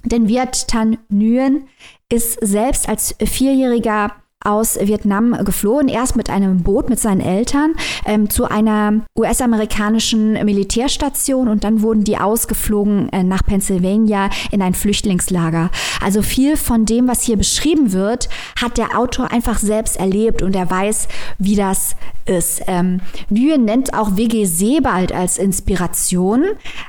[0.04, 1.68] Denn Viet Tan Nguyen
[2.10, 4.12] ist selbst als vierjähriger
[4.46, 7.74] aus Vietnam geflohen, erst mit einem Boot mit seinen Eltern
[8.06, 14.74] ähm, zu einer US-amerikanischen Militärstation und dann wurden die ausgeflogen äh, nach Pennsylvania in ein
[14.74, 15.72] Flüchtlingslager.
[16.02, 18.30] Also viel von dem, was hier beschrieben wird,
[18.62, 21.98] hat der Autor einfach selbst erlebt und er weiß, wie das
[22.30, 22.62] ist.
[22.68, 24.46] Ähm, Nguyen nennt auch W.G.
[24.46, 26.46] Sebald als Inspiration.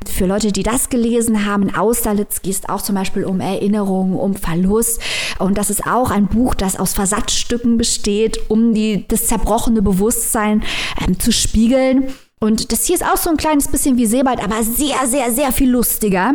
[0.07, 4.15] Für Leute, die das gelesen haben, in Austerlitz geht es auch zum Beispiel um Erinnerungen,
[4.15, 5.01] um Verlust.
[5.39, 6.93] Und das ist auch ein Buch, das aus
[7.41, 10.63] Versatzstücken besteht, um die, das zerbrochene Bewusstsein
[11.07, 12.13] ähm, zu spiegeln.
[12.41, 15.53] Und das hier ist auch so ein kleines bisschen wie Sebald, aber sehr, sehr, sehr
[15.53, 16.35] viel lustiger.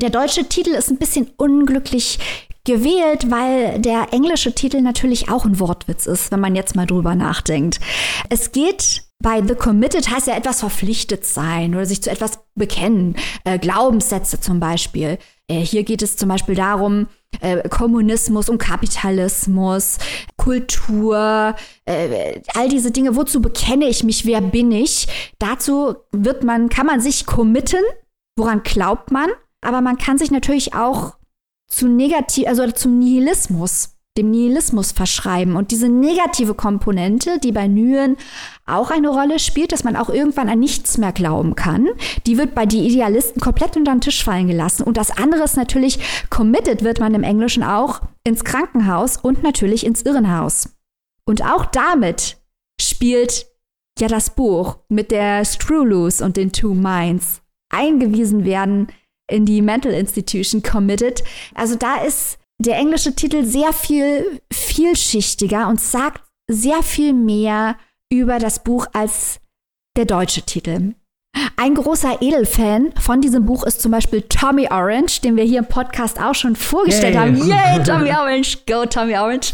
[0.00, 2.18] Der deutsche Titel ist ein bisschen unglücklich
[2.64, 7.14] gewählt, weil der englische Titel natürlich auch ein Wortwitz ist, wenn man jetzt mal drüber
[7.14, 7.80] nachdenkt.
[8.28, 13.16] Es geht bei The Committed heißt ja etwas verpflichtet sein oder sich zu etwas bekennen.
[13.44, 15.18] Äh, Glaubenssätze zum Beispiel.
[15.46, 17.06] Äh, hier geht es zum Beispiel darum,
[17.40, 19.98] äh, Kommunismus und Kapitalismus,
[20.36, 23.16] Kultur, äh, all diese Dinge.
[23.16, 24.26] Wozu bekenne ich mich?
[24.26, 25.08] Wer bin ich?
[25.38, 27.82] Dazu wird man, kann man sich committen.
[28.36, 29.30] Woran glaubt man?
[29.60, 31.14] Aber man kann sich natürlich auch
[31.68, 35.56] zu negativ, also zum Nihilismus, dem Nihilismus verschreiben.
[35.56, 38.16] Und diese negative Komponente, die bei Nyen
[38.66, 41.88] auch eine Rolle spielt, dass man auch irgendwann an nichts mehr glauben kann,
[42.26, 44.82] die wird bei die Idealisten komplett unter den Tisch fallen gelassen.
[44.82, 49.86] Und das andere ist natürlich, committed wird man im Englischen auch ins Krankenhaus und natürlich
[49.86, 50.70] ins Irrenhaus.
[51.24, 52.38] Und auch damit
[52.80, 53.46] spielt
[54.00, 58.88] ja das Buch mit der Screw Loose und den Two Minds eingewiesen werden
[59.30, 61.22] in die Mental Institution committed.
[61.54, 67.76] Also da ist der englische Titel sehr viel vielschichtiger und sagt sehr viel mehr
[68.12, 69.40] über das Buch als
[69.96, 70.94] der deutsche Titel.
[71.56, 75.66] Ein großer Edelfan von diesem Buch ist zum Beispiel Tommy Orange, den wir hier im
[75.66, 77.20] Podcast auch schon vorgestellt Yay.
[77.20, 77.36] haben.
[77.36, 79.52] Yay, Tommy Orange, go Tommy Orange.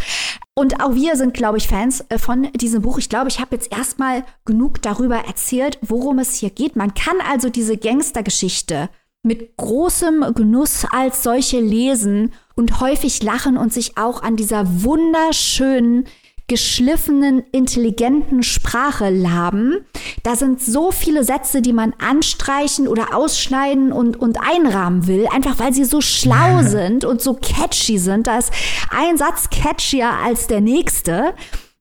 [0.55, 2.99] Und auch wir sind, glaube ich, Fans äh, von diesem Buch.
[2.99, 6.77] Ich glaube, ich habe jetzt erstmal genug darüber erzählt, worum es hier geht.
[6.77, 8.88] Man kann also diese Gangstergeschichte
[9.27, 16.07] mit großem Genuss als solche lesen und häufig lachen und sich auch an dieser wunderschönen
[16.49, 19.85] geschliffenen, intelligenten Sprache laben.
[20.23, 25.59] Da sind so viele Sätze, die man anstreichen oder ausschneiden und, und einrahmen will, einfach
[25.59, 28.29] weil sie so schlau sind und so catchy sind.
[28.29, 28.53] Da ist
[28.91, 31.35] ein Satz catchier als der nächste.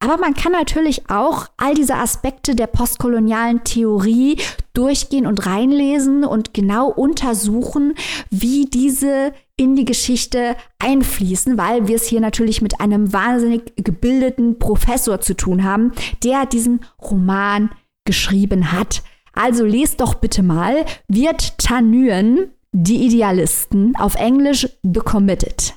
[0.06, 4.38] Aber man kann natürlich auch all diese Aspekte der postkolonialen Theorie
[4.74, 7.96] durchgehen und reinlesen und genau untersuchen,
[8.30, 14.60] wie diese in die Geschichte einfließen, weil wir es hier natürlich mit einem wahnsinnig gebildeten
[14.60, 15.92] Professor zu tun haben,
[16.24, 17.72] der diesen Roman
[18.06, 19.02] geschrieben hat.
[19.34, 25.74] Also lest doch bitte mal Wird Tanyen, die Idealisten, auf Englisch The Committed.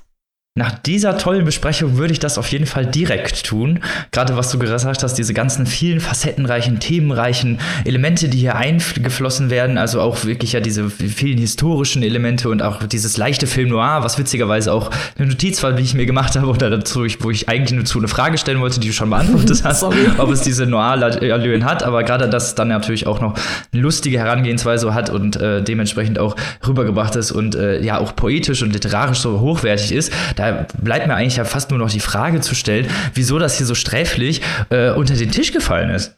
[0.58, 3.78] Nach dieser tollen Besprechung würde ich das auf jeden Fall direkt tun.
[4.10, 9.78] Gerade was du gesagt hast, diese ganzen vielen facettenreichen, themenreichen Elemente, die hier eingeflossen werden,
[9.78, 14.18] also auch wirklich ja diese vielen historischen Elemente und auch dieses leichte Film Noir, was
[14.18, 17.76] witzigerweise auch eine Notiz war, wie ich mir gemacht habe, oder dazu, wo ich eigentlich
[17.76, 19.84] nur zu eine Frage stellen wollte, die du schon beantwortet hast,
[20.18, 23.34] ob es diese Noir-Allüren hat, aber gerade, dass es dann natürlich auch noch
[23.72, 26.34] eine lustige Herangehensweise hat und äh, dementsprechend auch
[26.66, 31.14] rübergebracht ist und äh, ja auch poetisch und literarisch so hochwertig ist, da bleibt mir
[31.14, 34.90] eigentlich ja fast nur noch die Frage zu stellen, wieso das hier so sträflich äh,
[34.90, 36.16] unter den Tisch gefallen ist.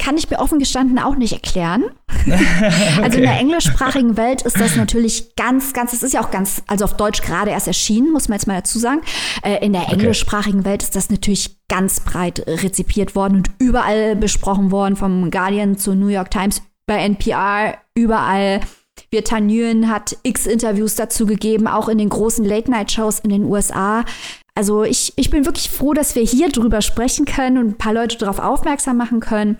[0.00, 1.84] Kann ich mir offen gestanden auch nicht erklären.
[2.26, 2.38] okay.
[3.02, 6.62] Also in der englischsprachigen Welt ist das natürlich ganz, ganz, es ist ja auch ganz,
[6.66, 9.02] also auf Deutsch gerade erst erschienen, muss man jetzt mal dazu sagen.
[9.42, 9.94] Äh, in der okay.
[9.94, 15.76] englischsprachigen Welt ist das natürlich ganz breit rezipiert worden und überall besprochen worden, vom Guardian
[15.76, 18.60] zur New York Times, bei NPR, überall
[19.10, 24.04] Virta Nguyen hat x Interviews dazu gegeben, auch in den großen Late-Night-Shows in den USA.
[24.54, 27.94] Also ich, ich bin wirklich froh, dass wir hier drüber sprechen können und ein paar
[27.94, 29.56] Leute darauf aufmerksam machen können,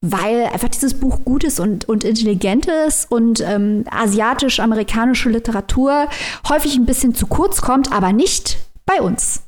[0.00, 6.08] weil einfach dieses Buch gut ist und, und intelligent ist und ähm, asiatisch-amerikanische Literatur
[6.48, 9.42] häufig ein bisschen zu kurz kommt, aber nicht bei uns.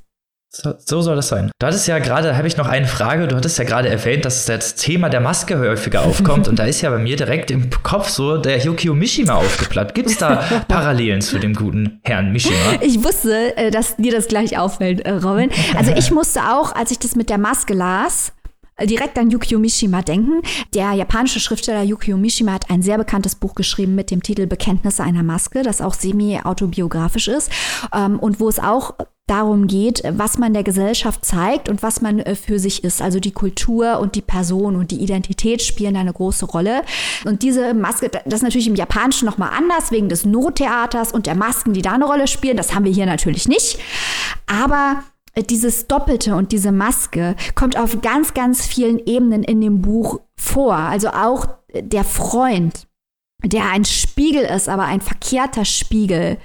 [0.54, 1.50] So, so, soll das sein.
[1.58, 4.44] Du hattest ja gerade, habe ich noch eine Frage, du hattest ja gerade erwähnt, dass
[4.44, 8.10] das Thema der Maske häufiger aufkommt und da ist ja bei mir direkt im Kopf
[8.10, 9.94] so der Yukio Mishima aufgeplappt.
[9.94, 12.54] Gibt es da Parallelen zu dem guten Herrn Mishima?
[12.82, 15.48] Ich wusste, äh, dass dir das gleich auffällt, äh, Robin.
[15.74, 18.34] Also ich musste auch, als ich das mit der Maske las,
[18.80, 20.42] direkt an Yukio Mishima denken.
[20.74, 25.02] Der japanische Schriftsteller Yukio Mishima hat ein sehr bekanntes Buch geschrieben mit dem Titel Bekenntnisse
[25.02, 27.50] einer Maske, das auch semi-autobiografisch ist
[27.94, 28.94] ähm, und wo es auch
[29.28, 33.00] darum geht, was man der Gesellschaft zeigt und was man äh, für sich ist.
[33.00, 36.82] Also die Kultur und die Person und die Identität spielen eine große Rolle.
[37.24, 41.36] Und diese Maske, das ist natürlich im Japanischen nochmal anders, wegen des Nottheaters und der
[41.36, 42.56] Masken, die da eine Rolle spielen.
[42.56, 43.78] Das haben wir hier natürlich nicht.
[44.46, 45.02] Aber
[45.40, 50.74] dieses Doppelte und diese Maske kommt auf ganz, ganz vielen Ebenen in dem Buch vor.
[50.74, 52.86] Also auch der Freund,
[53.44, 56.38] der ein Spiegel ist, aber ein verkehrter Spiegel.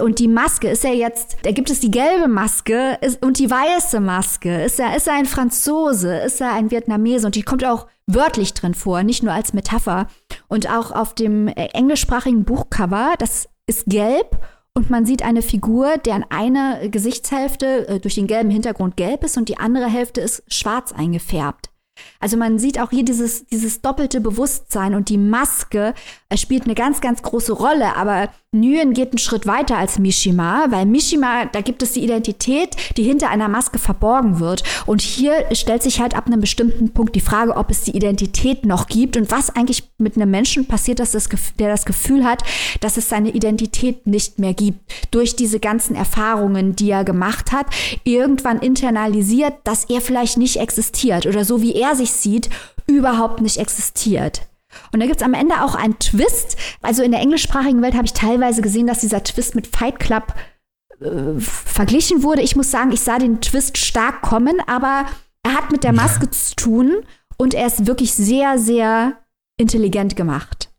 [0.00, 4.00] Und die Maske ist ja jetzt, da gibt es die gelbe Maske und die weiße
[4.00, 4.62] Maske.
[4.62, 6.16] Ist er, ist er ein Franzose?
[6.16, 7.26] Ist er ein Vietnamese?
[7.26, 10.08] Und die kommt auch wörtlich drin vor, nicht nur als Metapher.
[10.48, 14.38] Und auch auf dem englischsprachigen Buchcover, das ist gelb
[14.74, 19.36] und man sieht eine Figur, deren eine Gesichtshälfte äh, durch den gelben Hintergrund gelb ist
[19.36, 21.70] und die andere Hälfte ist schwarz eingefärbt.
[22.20, 25.94] Also man sieht auch hier dieses, dieses doppelte Bewusstsein und die Maske
[26.34, 27.96] spielt eine ganz, ganz große Rolle.
[27.96, 32.74] Aber Nguyen geht einen Schritt weiter als Mishima, weil Mishima, da gibt es die Identität,
[32.96, 34.64] die hinter einer Maske verborgen wird.
[34.86, 38.66] Und hier stellt sich halt ab einem bestimmten Punkt die Frage, ob es die Identität
[38.66, 41.28] noch gibt und was eigentlich mit einem Menschen passiert, dass das,
[41.60, 42.42] der das Gefühl hat,
[42.80, 44.80] dass es seine Identität nicht mehr gibt.
[45.12, 47.66] Durch diese ganzen Erfahrungen, die er gemacht hat,
[48.02, 52.50] irgendwann internalisiert, dass er vielleicht nicht existiert oder so wie er sich sieht,
[52.86, 54.42] überhaupt nicht existiert.
[54.92, 56.56] Und da gibt es am Ende auch einen Twist.
[56.80, 60.34] Also in der englischsprachigen Welt habe ich teilweise gesehen, dass dieser Twist mit Fight Club
[61.00, 62.42] äh, verglichen wurde.
[62.42, 65.06] Ich muss sagen, ich sah den Twist stark kommen, aber
[65.42, 66.30] er hat mit der Maske ja.
[66.30, 66.96] zu tun
[67.36, 69.18] und er ist wirklich sehr, sehr
[69.56, 70.70] intelligent gemacht.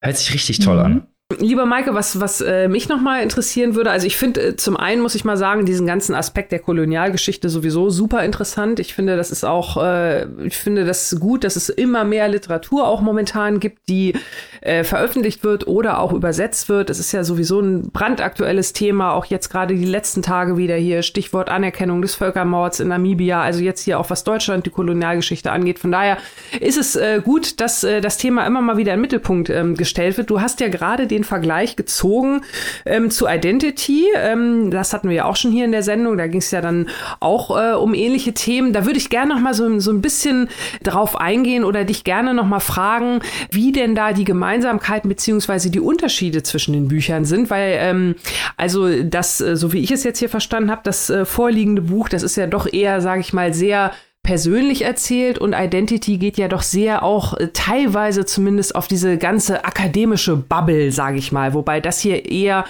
[0.00, 0.84] Hört sich richtig toll mhm.
[0.84, 1.07] an.
[1.36, 5.02] Lieber Maike, was, was äh, mich nochmal interessieren würde, also ich finde, äh, zum einen
[5.02, 8.80] muss ich mal sagen, diesen ganzen Aspekt der Kolonialgeschichte sowieso super interessant.
[8.80, 12.88] Ich finde, das ist auch, äh, ich finde das gut, dass es immer mehr Literatur
[12.88, 14.14] auch momentan gibt, die
[14.62, 16.88] äh, veröffentlicht wird oder auch übersetzt wird.
[16.88, 21.02] Es ist ja sowieso ein brandaktuelles Thema, auch jetzt gerade die letzten Tage wieder hier,
[21.02, 25.78] Stichwort Anerkennung des Völkermords in Namibia, also jetzt hier auch was Deutschland, die Kolonialgeschichte angeht.
[25.78, 26.16] Von daher
[26.58, 29.74] ist es äh, gut, dass äh, das Thema immer mal wieder in den Mittelpunkt ähm,
[29.74, 30.30] gestellt wird.
[30.30, 32.42] Du hast ja gerade den den Vergleich gezogen
[32.86, 34.06] ähm, zu Identity.
[34.16, 36.16] Ähm, das hatten wir ja auch schon hier in der Sendung.
[36.16, 36.88] Da ging es ja dann
[37.20, 38.72] auch äh, um ähnliche Themen.
[38.72, 40.48] Da würde ich gerne noch mal so, so ein bisschen
[40.82, 45.80] drauf eingehen oder dich gerne noch mal fragen, wie denn da die Gemeinsamkeiten beziehungsweise die
[45.80, 48.14] Unterschiede zwischen den Büchern sind, weil ähm,
[48.56, 52.08] also das, äh, so wie ich es jetzt hier verstanden habe, das äh, vorliegende Buch,
[52.08, 53.92] das ist ja doch eher, sage ich mal, sehr
[54.28, 59.64] persönlich erzählt und Identity geht ja doch sehr auch äh, teilweise zumindest auf diese ganze
[59.64, 62.66] akademische Bubble, sage ich mal, wobei das hier eher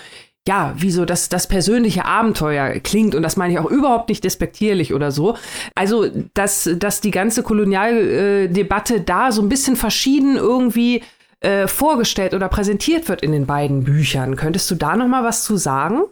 [0.47, 4.23] ja, wie so das, das persönliche Abenteuer klingt und das meine ich auch überhaupt nicht
[4.23, 5.37] despektierlich oder so.
[5.75, 11.03] Also, dass, dass die ganze Kolonialdebatte da so ein bisschen verschieden irgendwie
[11.41, 14.37] äh, vorgestellt oder präsentiert wird in den beiden Büchern.
[14.37, 16.03] Könntest du da noch mal was zu sagen?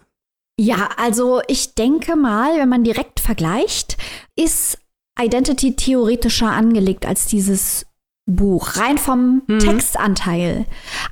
[0.59, 3.97] Ja, also ich denke mal, wenn man direkt vergleicht,
[4.35, 4.79] ist
[5.19, 7.87] Identity theoretischer angelegt als dieses
[8.27, 9.61] Buch, rein vom mhm.
[9.61, 10.67] Textanteil.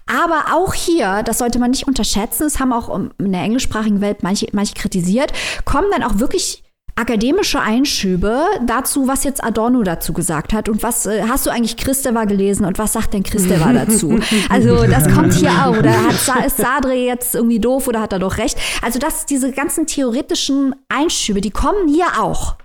[0.07, 4.23] Aber auch hier, das sollte man nicht unterschätzen, es haben auch in der englischsprachigen Welt
[4.23, 5.33] manche, manche kritisiert,
[5.65, 6.65] kommen dann auch wirklich
[6.97, 11.77] akademische Einschübe dazu, was jetzt Adorno dazu gesagt hat und was äh, hast du eigentlich
[11.77, 14.21] Christeva gelesen und was sagt denn Christeva dazu?
[14.49, 15.77] Also das kommt hier auch.
[15.77, 18.57] Oder hat ist Sadre jetzt irgendwie doof oder hat er doch recht?
[18.83, 22.57] Also das, diese ganzen theoretischen Einschübe, die kommen hier auch.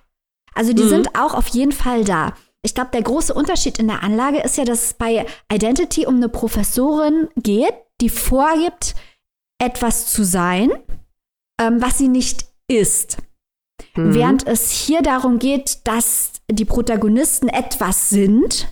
[0.54, 0.90] Also die mhm.
[0.90, 2.34] sind auch auf jeden Fall da.
[2.62, 6.16] Ich glaube, der große Unterschied in der Anlage ist ja, dass es bei Identity um
[6.16, 8.96] eine Professorin geht, die vorgibt,
[9.62, 10.72] etwas zu sein,
[11.60, 13.18] ähm, was sie nicht ist.
[13.96, 14.14] Mhm.
[14.14, 18.68] Während es hier darum geht, dass die Protagonisten etwas sind,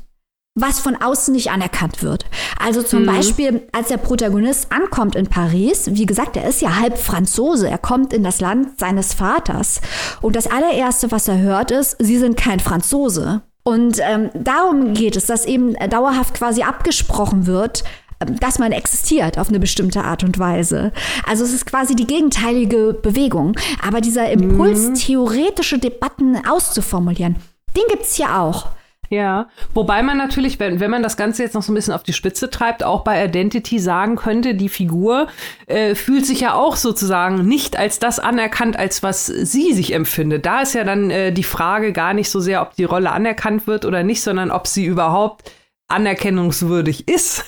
[0.57, 2.25] was von außen nicht anerkannt wird.
[2.59, 3.05] Also zum mhm.
[3.05, 7.77] Beispiel, als der Protagonist ankommt in Paris, wie gesagt, er ist ja halb Franzose, er
[7.77, 9.81] kommt in das Land seines Vaters.
[10.21, 13.43] Und das allererste, was er hört, ist, sie sind kein Franzose.
[13.63, 17.83] Und ähm, darum geht es, dass eben dauerhaft quasi abgesprochen wird,
[18.19, 20.91] ähm, dass man existiert auf eine bestimmte Art und Weise.
[21.27, 23.55] Also es ist quasi die gegenteilige Bewegung.
[23.85, 24.93] Aber dieser Impuls, mhm.
[24.95, 27.35] theoretische Debatten auszuformulieren,
[27.75, 28.69] den gibt es hier auch.
[29.09, 32.03] Ja, wobei man natürlich, wenn, wenn man das Ganze jetzt noch so ein bisschen auf
[32.03, 35.27] die Spitze treibt, auch bei Identity sagen könnte, die Figur
[35.67, 40.45] äh, fühlt sich ja auch sozusagen nicht als das anerkannt, als was sie sich empfindet.
[40.45, 43.67] Da ist ja dann äh, die Frage gar nicht so sehr, ob die Rolle anerkannt
[43.67, 45.51] wird oder nicht, sondern ob sie überhaupt
[45.87, 47.45] anerkennungswürdig ist.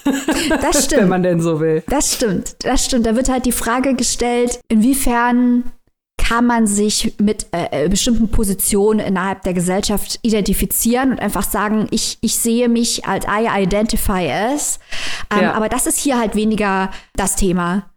[0.62, 1.02] Das stimmt.
[1.02, 1.84] wenn man denn so will.
[1.88, 3.06] Das stimmt, das stimmt.
[3.06, 5.72] Da wird halt die Frage gestellt, inwiefern
[6.30, 11.88] kann man sich mit äh, äh, bestimmten Positionen innerhalb der Gesellschaft identifizieren und einfach sagen,
[11.90, 14.80] ich, ich sehe mich als I identify as.
[15.32, 15.54] Ähm, ja.
[15.54, 17.90] Aber das ist hier halt weniger das Thema.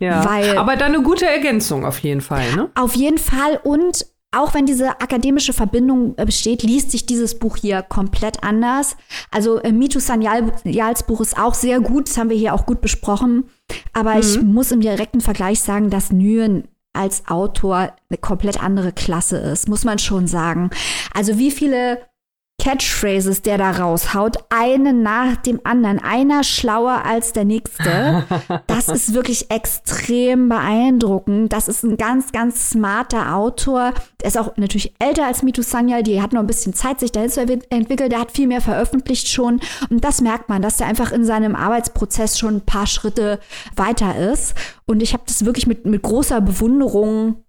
[0.00, 2.70] Ja, weil, aber dann eine gute Ergänzung auf jeden Fall, ne?
[2.74, 7.58] Auf jeden Fall und auch wenn diese akademische Verbindung äh, besteht, liest sich dieses Buch
[7.58, 8.96] hier komplett anders.
[9.30, 12.80] Also äh, Mitu Sanyals Buch ist auch sehr gut, das haben wir hier auch gut
[12.80, 13.44] besprochen.
[13.92, 14.20] Aber mhm.
[14.20, 16.64] ich muss im direkten Vergleich sagen, dass Nguyen
[16.94, 20.70] als Autor eine komplett andere Klasse ist, muss man schon sagen.
[21.12, 21.98] Also wie viele
[22.64, 28.24] Catchphrases, der da raushaut, einen nach dem anderen, einer schlauer als der nächste.
[28.66, 31.52] Das ist wirklich extrem beeindruckend.
[31.52, 33.92] Das ist ein ganz, ganz smarter Autor.
[34.20, 37.12] Der ist auch natürlich älter als Mitu Sanyal, die hat noch ein bisschen Zeit, sich
[37.12, 38.10] dahin zu entwickeln.
[38.10, 39.60] Der hat viel mehr veröffentlicht schon.
[39.90, 43.38] Und das merkt man, dass der einfach in seinem Arbeitsprozess schon ein paar Schritte
[43.76, 44.54] weiter ist.
[44.86, 47.44] Und ich habe das wirklich mit, mit großer Bewunderung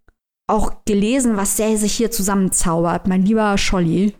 [0.48, 4.14] auch gelesen, was der sich hier zusammenzaubert, mein lieber Scholli.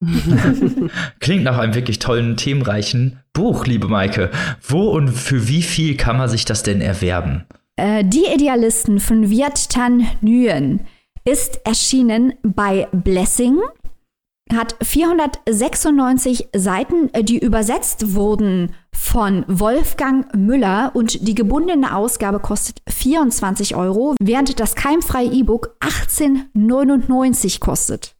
[1.20, 4.30] Klingt nach einem wirklich tollen, themenreichen Buch, liebe Maike.
[4.62, 7.44] Wo und für wie viel kann man sich das denn erwerben?
[7.76, 10.80] Äh, die Idealisten von Viet Tan Nguyen
[11.24, 13.58] ist erschienen bei Blessing,
[14.54, 23.74] hat 496 Seiten, die übersetzt wurden von Wolfgang Müller und die gebundene Ausgabe kostet 24
[23.74, 28.14] Euro, während das keimfreie E-Book 18,99 kostet.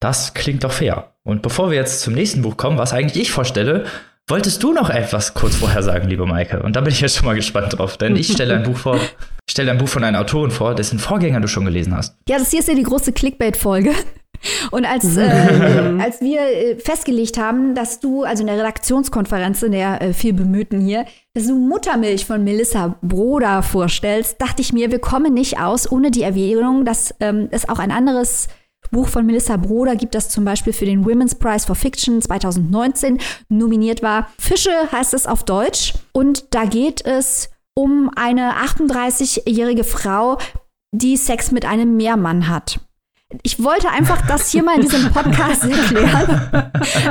[0.00, 1.14] Das klingt doch fair.
[1.30, 3.84] Und bevor wir jetzt zum nächsten Buch kommen, was eigentlich ich vorstelle,
[4.26, 6.60] wolltest du noch etwas kurz vorher sagen, liebe Maike?
[6.60, 8.96] Und da bin ich jetzt schon mal gespannt drauf, denn ich stelle ein Buch vor,
[8.96, 9.12] ich
[9.50, 12.16] stelle ein Buch von einer Autorin vor, dessen Vorgänger du schon gelesen hast.
[12.28, 13.92] Ja, das hier ist ja die große Clickbait-Folge.
[14.72, 15.22] Und als, äh,
[16.00, 20.32] als wir äh, festgelegt haben, dass du, also in der Redaktionskonferenz, in der äh, viel
[20.32, 21.04] bemühten hier,
[21.34, 26.10] dass du Muttermilch von Melissa Broder vorstellst, dachte ich mir, wir kommen nicht aus ohne
[26.10, 28.48] die Erwähnung, dass ähm, es auch ein anderes
[28.90, 33.18] Buch von Melissa Broder gibt, das zum Beispiel für den Women's Prize for Fiction 2019
[33.48, 34.28] nominiert war.
[34.38, 35.94] Fische heißt es auf Deutsch.
[36.12, 40.38] Und da geht es um eine 38-jährige Frau,
[40.92, 42.80] die Sex mit einem Meermann hat.
[43.42, 46.50] Ich wollte einfach das hier mal in diesem Podcast erklären.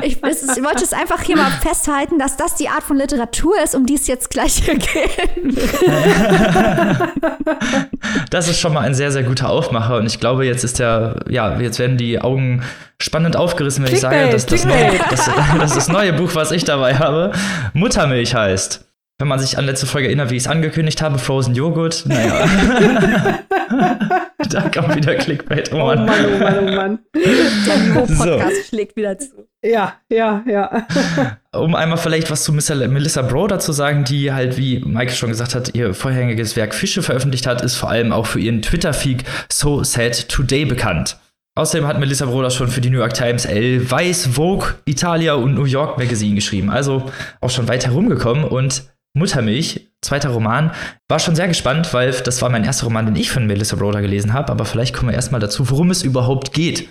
[0.04, 3.74] Ich, ich, wollte es einfach hier mal festhalten, dass das die Art von Literatur ist,
[3.74, 5.18] um die es jetzt gleich hier geht.
[8.30, 11.24] Das ist schon mal ein sehr, sehr guter Aufmacher und ich glaube, jetzt ist der,
[11.30, 12.64] ja, jetzt werden die Augen
[13.02, 16.52] spannend aufgerissen, wenn Clickbait, ich sage, dass das, neue, das, das, das neue Buch, was
[16.52, 17.32] ich dabei habe,
[17.74, 18.89] Muttermilch heißt
[19.20, 22.48] wenn man sich an letzte Folge erinnert, wie ich es angekündigt habe, Frozen Joghurt, naja.
[24.50, 25.74] da kommt wieder Clickbait.
[25.74, 27.00] Oh Mann, oh Mann, oh Mann, oh Mann.
[27.14, 28.64] Der Niveau-Podcast so.
[28.70, 29.46] schlägt wieder zu.
[29.62, 30.88] Ja, ja, ja.
[31.52, 35.54] um einmal vielleicht was zu Melissa Broder zu sagen, die halt, wie Mike schon gesagt
[35.54, 39.84] hat, ihr vorheriges Werk Fische veröffentlicht hat, ist vor allem auch für ihren Twitter-Feed So
[39.84, 41.18] Sad Today bekannt.
[41.56, 45.56] Außerdem hat Melissa Broder schon für die New York Times, Elle, Weiß, Vogue, Italia und
[45.56, 46.70] New York Magazine geschrieben.
[46.70, 47.12] Also
[47.42, 48.84] auch schon weit herumgekommen und
[49.14, 50.72] Muttermilch, zweiter Roman,
[51.08, 54.02] war schon sehr gespannt, weil das war mein erster Roman, den ich von Melissa Broder
[54.02, 54.52] gelesen habe.
[54.52, 56.88] Aber vielleicht kommen wir erstmal dazu, worum es überhaupt geht.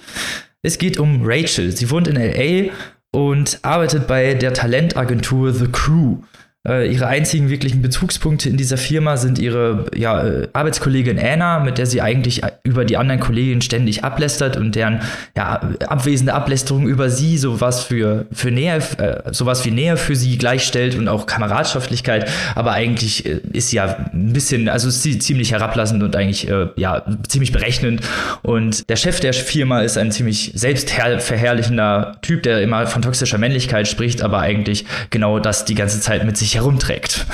[0.63, 1.75] Es geht um Rachel.
[1.75, 2.73] Sie wohnt in LA
[3.13, 6.19] und arbeitet bei der Talentagentur The Crew.
[6.69, 11.79] Äh, ihre einzigen wirklichen Bezugspunkte in dieser Firma sind ihre ja, äh, Arbeitskollegin Anna, mit
[11.79, 15.01] der sie eigentlich über die anderen Kolleginnen ständig ablästert und deren
[15.37, 20.37] ja, abwesende Ablästerung über sie sowas für, für Nähe, äh, sowas wie Nähe für sie
[20.37, 22.29] gleichstellt und auch Kameradschaftlichkeit.
[22.55, 26.69] Aber eigentlich äh, ist sie ja ein bisschen, also sie ziemlich herablassend und eigentlich äh,
[26.77, 28.03] ja, ziemlich berechnend.
[28.43, 33.89] Und der Chef der Firma ist ein ziemlich selbstverherrlichender Typ, der immer von toxischer Männlichkeit
[33.89, 37.27] spricht, aber eigentlich genau das die ganze Zeit mit sich herumträgt.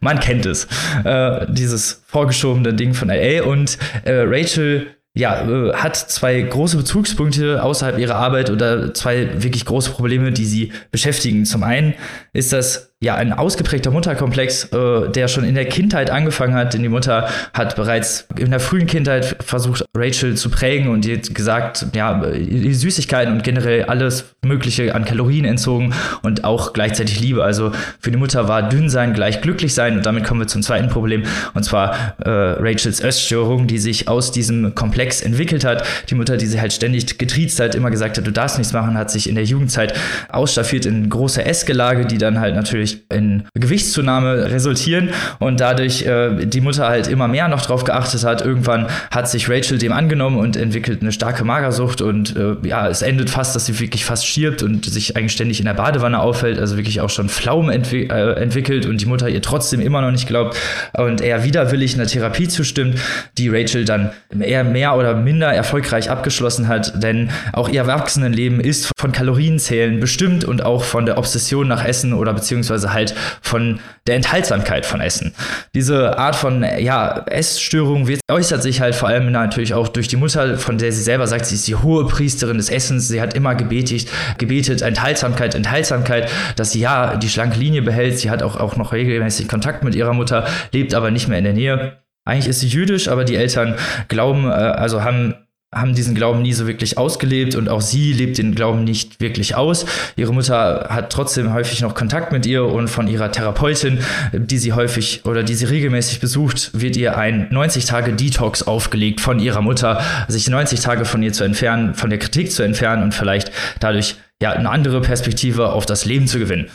[0.00, 0.68] Man kennt es.
[1.04, 7.62] Äh, dieses vorgeschobene Ding von LA und äh, Rachel ja, äh, hat zwei große Bezugspunkte
[7.62, 11.44] außerhalb ihrer Arbeit oder zwei wirklich große Probleme, die sie beschäftigen.
[11.44, 11.94] Zum einen
[12.32, 16.82] ist das ja ein ausgeprägter Mutterkomplex, äh, der schon in der Kindheit angefangen hat, denn
[16.82, 21.86] die Mutter hat bereits in der frühen Kindheit versucht, Rachel zu prägen und ihr gesagt,
[21.94, 27.44] ja, Süßigkeiten und generell alles Mögliche an Kalorien entzogen und auch gleichzeitig Liebe.
[27.44, 27.70] Also
[28.00, 30.88] für die Mutter war dünn sein gleich glücklich sein und damit kommen wir zum zweiten
[30.88, 31.22] Problem
[31.54, 35.84] und zwar äh, Rachels Essstörung, die sich aus diesem Komplex entwickelt hat.
[36.10, 38.98] Die Mutter, die sie halt ständig getriezt hat, immer gesagt hat, du darfst nichts machen,
[38.98, 39.94] hat sich in der Jugendzeit
[40.30, 46.46] ausstaffiert in große Essgelage, die dann halt natürlich natürlich in Gewichtszunahme resultieren und dadurch äh,
[46.46, 48.44] die Mutter halt immer mehr noch drauf geachtet hat.
[48.44, 53.02] Irgendwann hat sich Rachel dem angenommen und entwickelt eine starke Magersucht und äh, ja, es
[53.02, 56.58] endet fast, dass sie wirklich fast stirbt und sich eigentlich ständig in der Badewanne aufhält,
[56.58, 60.10] also wirklich auch schon Pflaumen entwi äh, entwickelt und die Mutter ihr trotzdem immer noch
[60.10, 60.56] nicht glaubt
[60.94, 62.98] und er widerwillig einer Therapie zustimmt,
[63.36, 68.90] die Rachel dann eher mehr oder minder erfolgreich abgeschlossen hat, denn auch ihr Erwachsenenleben ist
[68.98, 73.80] von Kalorienzählen bestimmt und auch von der Obsession nach Essen oder beziehungsweise beziehungsweise halt von
[74.06, 75.34] der Enthaltsamkeit von Essen.
[75.74, 80.16] Diese Art von ja, Essstörung wird, äußert sich halt vor allem natürlich auch durch die
[80.16, 83.08] Mutter, von der sie selber sagt, sie ist die hohe Priesterin des Essens.
[83.08, 88.18] Sie hat immer gebetigt, gebetet, Enthaltsamkeit, Enthaltsamkeit, dass sie ja die schlanke Linie behält.
[88.18, 91.44] Sie hat auch, auch noch regelmäßig Kontakt mit ihrer Mutter, lebt aber nicht mehr in
[91.44, 91.98] der Nähe.
[92.24, 93.74] Eigentlich ist sie jüdisch, aber die Eltern
[94.08, 95.34] glauben, äh, also haben
[95.74, 99.54] haben diesen Glauben nie so wirklich ausgelebt und auch sie lebt den Glauben nicht wirklich
[99.54, 99.84] aus.
[100.16, 103.98] Ihre Mutter hat trotzdem häufig noch Kontakt mit ihr und von ihrer Therapeutin,
[104.32, 109.20] die sie häufig oder die sie regelmäßig besucht, wird ihr ein 90 Tage Detox aufgelegt
[109.20, 113.02] von ihrer Mutter, sich 90 Tage von ihr zu entfernen, von der Kritik zu entfernen
[113.02, 116.70] und vielleicht dadurch ja eine andere Perspektive auf das Leben zu gewinnen.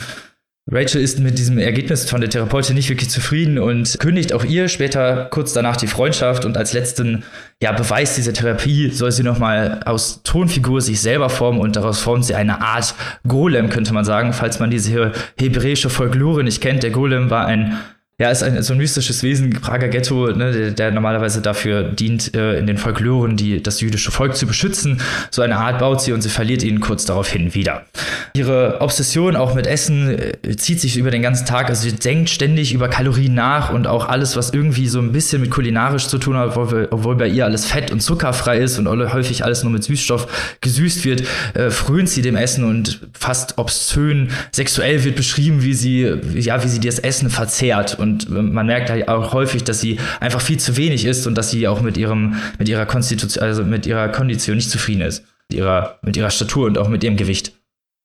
[0.66, 4.68] Rachel ist mit diesem Ergebnis von der Therapeutin nicht wirklich zufrieden und kündigt auch ihr
[4.68, 7.22] später kurz danach die Freundschaft und als letzten
[7.62, 12.24] ja, Beweis dieser Therapie soll sie nochmal aus Tonfigur sich selber formen und daraus formt
[12.24, 12.94] sie eine Art
[13.28, 16.82] Golem, könnte man sagen, falls man diese hebräische Folklore nicht kennt.
[16.82, 17.78] Der Golem war ein
[18.20, 22.32] ja, ist ein, so ein mystisches Wesen, Prager Ghetto, ne, der, der normalerweise dafür dient,
[22.36, 25.00] äh, in den Folkloren die, das jüdische Volk zu beschützen.
[25.32, 27.86] So eine Art baut sie und sie verliert ihn kurz daraufhin wieder.
[28.36, 31.68] Ihre Obsession auch mit Essen äh, zieht sich über den ganzen Tag.
[31.68, 35.40] Also sie denkt ständig über Kalorien nach und auch alles, was irgendwie so ein bisschen
[35.40, 38.86] mit kulinarisch zu tun hat, obwohl, obwohl bei ihr alles fett und zuckerfrei ist und
[39.12, 44.30] häufig alles nur mit Süßstoff gesüßt wird, äh, frönt sie dem Essen und fast obszön
[44.52, 49.08] sexuell wird beschrieben, wie sie, ja, wie sie das Essen verzehrt und man merkt halt
[49.08, 52.36] auch häufig, dass sie einfach viel zu wenig ist und dass sie auch mit ihrem,
[52.58, 55.24] mit ihrer Konstitution, also mit ihrer Kondition nicht zufrieden ist.
[55.48, 57.52] Mit ihrer, mit ihrer Statur und auch mit ihrem Gewicht.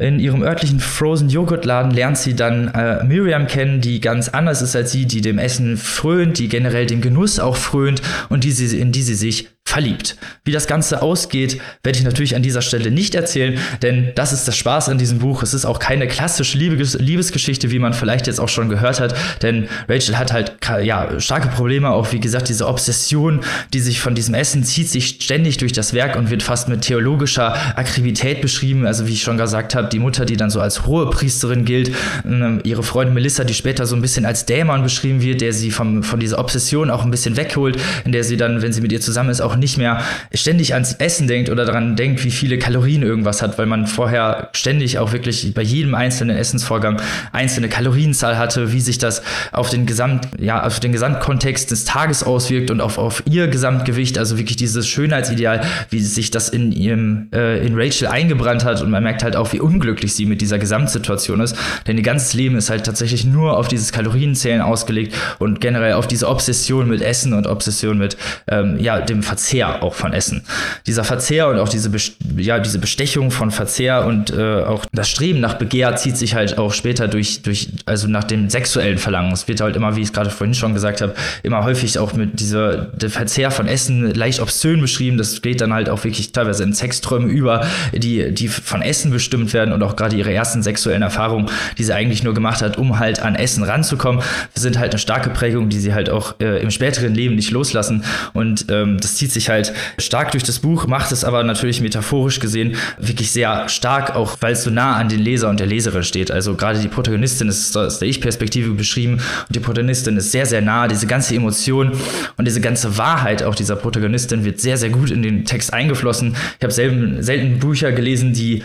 [0.02, 4.62] In ihrem örtlichen Frozen Joghurt Laden lernt sie dann äh, Miriam kennen, die ganz anders
[4.62, 8.52] ist als sie, die dem Essen frönt, die generell dem Genuss auch frönt und die
[8.52, 10.18] sie, in die sie sich verliebt.
[10.46, 14.48] Wie das Ganze ausgeht, werde ich natürlich an dieser Stelle nicht erzählen, denn das ist
[14.48, 15.44] das Spaß an diesem Buch.
[15.44, 19.16] Es ist auch keine klassische Liebes Liebesgeschichte, wie man vielleicht jetzt auch schon gehört hat,
[19.44, 23.42] denn Rachel hat halt ja, starke Probleme, auch wie gesagt, diese Obsession,
[23.72, 26.82] die sich von diesem Essen zieht sich ständig durch das Werk und wird fast mit
[26.82, 28.88] theologischer Akribität beschrieben.
[28.88, 31.92] Also wie ich schon gesagt habe, die Mutter, die dann so als hohe Priesterin gilt,
[32.26, 35.72] ähm, ihre Freundin Melissa, die später so ein bisschen als Dämon beschrieben wird, der sie
[35.72, 38.92] vom, von dieser Obsession auch ein bisschen wegholt, in der sie dann, wenn sie mit
[38.92, 40.02] ihr zusammen ist, auch nicht mehr
[40.34, 44.50] ständig ans Essen denkt oder daran denkt, wie viele Kalorien irgendwas hat, weil man vorher
[44.54, 49.22] ständig auch wirklich bei jedem einzelnen Essensvorgang einzelne Kalorienzahl hatte, wie sich das
[49.52, 54.18] auf den Gesamt, ja, auf den Gesamtkontext des Tages auswirkt und auf, auf ihr Gesamtgewicht,
[54.18, 58.90] also wirklich dieses Schönheitsideal, wie sich das in ihrem, äh, in Rachel eingebrannt hat und
[58.90, 61.56] man merkt halt auch, wie unglücklich sie mit dieser Gesamtsituation ist,
[61.88, 66.06] denn ihr ganzes Leben ist halt tatsächlich nur auf dieses Kalorienzählen ausgelegt und generell auf
[66.06, 68.18] diese Obsession mit Essen und Obsession mit,
[68.50, 70.44] ähm, ja, dem Verzehr auch von Essen.
[70.86, 71.90] Dieser Verzehr und auch diese,
[72.36, 76.58] ja, diese Bestechung von Verzehr und äh, auch das Streben nach Begehr zieht sich halt
[76.58, 79.32] auch später durch, durch, also nach dem sexuellen Verlangen.
[79.32, 81.14] Es wird halt immer, wie ich es gerade vorhin schon gesagt habe,
[81.44, 85.18] immer häufig auch mit dieser der Verzehr von Essen leicht obszön beschrieben.
[85.18, 89.54] Das geht dann halt auch wirklich teilweise in Sexträume über, die, die von Essen bestimmt
[89.54, 93.00] werden und auch gerade ihre ersten sexuellen Erfahrungen, die sie eigentlich nur gemacht hat, um
[93.00, 94.22] halt an Essen ranzukommen,
[94.54, 98.04] sind halt eine starke Prägung, die sie halt auch äh, im späteren Leben nicht loslassen.
[98.34, 101.82] Und ähm, das zieht sich sich halt stark durch das Buch, macht es aber natürlich
[101.82, 105.68] metaphorisch gesehen wirklich sehr stark, auch weil es so nah an den Leser und der
[105.68, 106.30] Leserin steht.
[106.30, 110.62] Also gerade die Protagonistin ist aus der Ich-Perspektive beschrieben und die Protagonistin ist sehr, sehr
[110.62, 110.88] nah.
[110.88, 111.94] Diese ganze Emotion
[112.38, 116.36] und diese ganze Wahrheit auch dieser Protagonistin wird sehr, sehr gut in den Text eingeflossen.
[116.58, 118.64] Ich habe selten, selten Bücher gelesen, die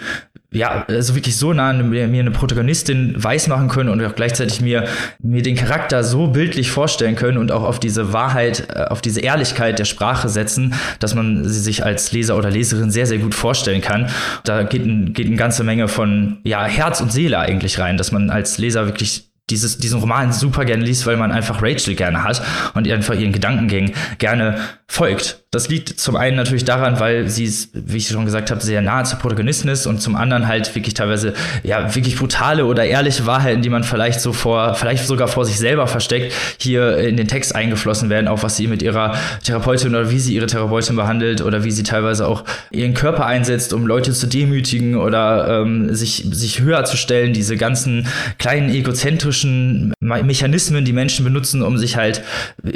[0.55, 4.85] ja, also wirklich so nah mir, eine Protagonistin weiß machen können und auch gleichzeitig mir,
[5.21, 9.21] mir den Charakter so bildlich vorstellen können und auch auf diese Wahrheit, äh, auf diese
[9.21, 13.35] Ehrlichkeit der Sprache setzen, dass man sie sich als Leser oder Leserin sehr, sehr gut
[13.35, 14.09] vorstellen kann.
[14.45, 18.13] Da geht, ein, geht eine ganze Menge von ja, Herz und Seele eigentlich rein, dass
[18.13, 22.25] man als Leser wirklich dieses, diesen Roman super gerne liest, weil man einfach Rachel gerne
[22.25, 22.43] hat
[22.75, 25.44] und einfach ihren Gedankengängen gerne folgt.
[25.55, 29.05] Das liegt zum einen natürlich daran, weil sie wie ich schon gesagt habe, sehr nahe
[29.05, 33.63] zur Protagonistin ist und zum anderen halt wirklich teilweise ja wirklich brutale oder ehrliche Wahrheiten,
[33.63, 37.55] die man vielleicht so vor, vielleicht sogar vor sich selber versteckt, hier in den Text
[37.55, 41.65] eingeflossen werden, auch was sie mit ihrer Therapeutin oder wie sie ihre Therapeutin behandelt oder
[41.65, 46.61] wie sie teilweise auch ihren Körper einsetzt, um Leute zu demütigen oder ähm, sich, sich
[46.61, 48.07] höher zu stellen, diese ganzen
[48.39, 52.23] kleinen egozentrischen Mechanismen, die Menschen benutzen, um sich halt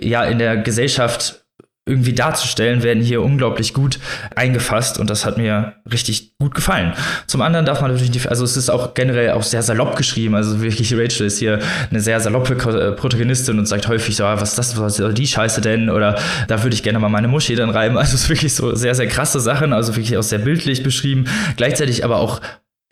[0.00, 1.42] ja in der Gesellschaft
[1.88, 3.98] irgendwie darzustellen, werden hier unglaublich gut
[4.34, 6.92] eingefasst und das hat mir richtig gut gefallen.
[7.26, 10.34] Zum anderen darf man natürlich nicht, also es ist auch generell auch sehr salopp geschrieben,
[10.34, 11.58] also wirklich Rachel ist hier
[11.90, 15.14] eine sehr saloppe äh, Protagonistin und sagt häufig so, ah, was ist das, was soll
[15.14, 16.16] die Scheiße denn oder
[16.46, 18.94] da würde ich gerne mal meine Muschi dann reiben, also es ist wirklich so sehr,
[18.94, 21.24] sehr krasse Sachen, also wirklich auch sehr bildlich beschrieben,
[21.56, 22.40] gleichzeitig aber auch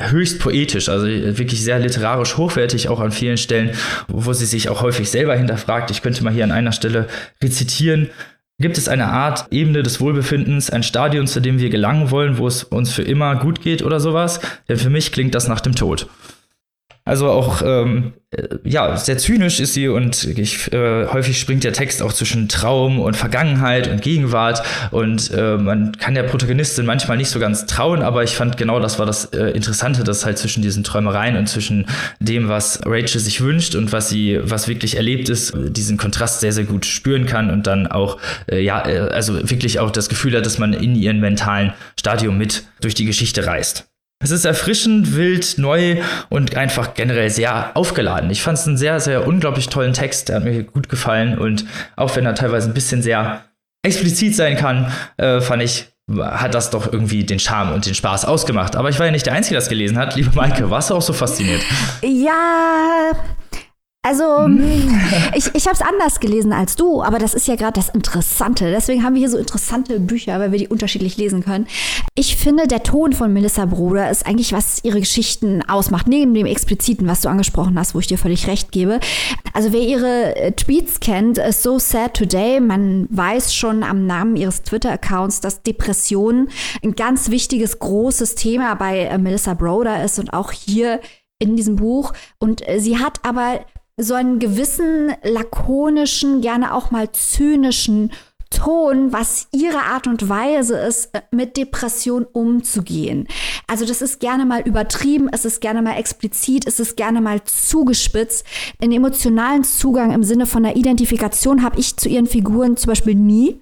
[0.00, 3.70] höchst poetisch, also wirklich sehr literarisch hochwertig, auch an vielen Stellen,
[4.08, 5.90] wo sie sich auch häufig selber hinterfragt.
[5.90, 7.06] Ich könnte mal hier an einer Stelle
[7.42, 8.10] rezitieren.
[8.58, 12.46] Gibt es eine Art Ebene des Wohlbefindens, ein Stadion, zu dem wir gelangen wollen, wo
[12.46, 14.40] es uns für immer gut geht oder sowas?
[14.66, 16.06] Denn für mich klingt das nach dem Tod.
[17.06, 21.72] Also auch ähm, äh, ja, sehr zynisch ist sie und ich, äh, häufig springt der
[21.72, 27.16] Text auch zwischen Traum und Vergangenheit und Gegenwart und äh, man kann der Protagonistin manchmal
[27.16, 30.36] nicht so ganz trauen, aber ich fand genau das war das äh, Interessante, dass halt
[30.36, 31.86] zwischen diesen Träumereien und zwischen
[32.18, 36.52] dem, was Rachel sich wünscht und was sie, was wirklich erlebt ist, diesen Kontrast sehr,
[36.52, 38.18] sehr gut spüren kann und dann auch,
[38.50, 42.36] äh, ja, äh, also wirklich auch das Gefühl hat, dass man in ihren mentalen Stadium
[42.36, 43.86] mit durch die Geschichte reist.
[44.18, 48.30] Es ist erfrischend, wild, neu und einfach generell sehr aufgeladen.
[48.30, 50.28] Ich fand es einen sehr, sehr unglaublich tollen Text.
[50.28, 53.44] Der hat mir gut gefallen und auch wenn er teilweise ein bisschen sehr
[53.82, 55.88] explizit sein kann, äh, fand ich,
[56.18, 58.74] hat das doch irgendwie den Charme und den Spaß ausgemacht.
[58.74, 60.16] Aber ich war ja nicht der Einzige, der das gelesen hat.
[60.16, 61.60] Liebe Maike, warst du auch so fasziniert?
[62.02, 63.12] Ja,
[64.06, 65.00] also, hm.
[65.34, 68.70] ich, ich habe es anders gelesen als du, aber das ist ja gerade das Interessante.
[68.70, 71.66] Deswegen haben wir hier so interessante Bücher, weil wir die unterschiedlich lesen können.
[72.14, 76.46] Ich finde, der Ton von Melissa Bruder ist eigentlich, was ihre Geschichten ausmacht, neben dem
[76.46, 79.00] Expliziten, was du angesprochen hast, wo ich dir völlig recht gebe.
[79.52, 84.36] Also, wer ihre äh, Tweets kennt, ist So Sad Today, man weiß schon am Namen
[84.36, 86.50] ihres Twitter-Accounts, dass Depressionen
[86.84, 91.00] ein ganz wichtiges, großes Thema bei äh, Melissa Broder ist und auch hier
[91.40, 92.12] in diesem Buch.
[92.38, 93.60] Und äh, sie hat aber
[93.98, 98.12] so einen gewissen lakonischen, gerne auch mal zynischen
[98.50, 103.26] Ton, was ihre Art und Weise ist, äh, mit Depression umzugehen.
[103.66, 107.42] Also das ist gerne mal übertrieben, es ist gerne mal explizit, es ist gerne mal
[107.42, 108.46] zugespitzt.
[108.80, 113.16] Den emotionalen Zugang im Sinne von der Identifikation habe ich zu ihren Figuren zum Beispiel
[113.16, 113.60] nie.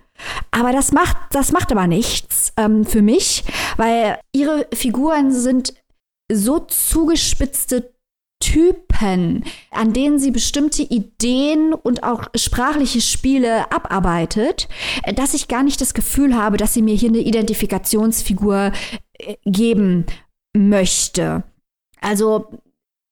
[0.51, 3.43] Aber das macht, das macht aber nichts ähm, für mich,
[3.76, 5.74] weil ihre Figuren sind
[6.30, 7.93] so zugespitzte
[8.41, 14.68] Typen, an denen sie bestimmte Ideen und auch sprachliche Spiele abarbeitet,
[15.14, 18.72] dass ich gar nicht das Gefühl habe, dass sie mir hier eine Identifikationsfigur
[19.18, 20.07] äh, geben
[20.53, 21.43] möchte.
[22.01, 22.47] Also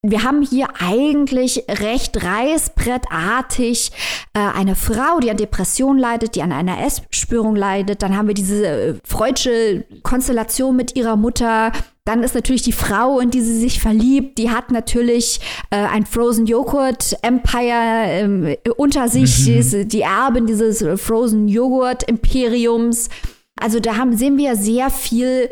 [0.04, 3.92] wir haben hier eigentlich recht reißbrettartig
[4.34, 8.02] äh, eine Frau, die an Depression leidet, die an einer Essstörung leidet.
[8.02, 11.70] Dann haben wir diese äh, freudsche Konstellation mit ihrer Mutter.
[12.04, 15.40] Dann ist natürlich die Frau, in die sie sich verliebt, die hat natürlich
[15.70, 19.70] äh, ein Frozen Joghurt Empire ähm, unter sich, mhm.
[19.70, 23.08] die, die Erbin dieses Frozen Joghurt Imperiums.
[23.60, 25.48] Also da haben, sehen wir sehr viel,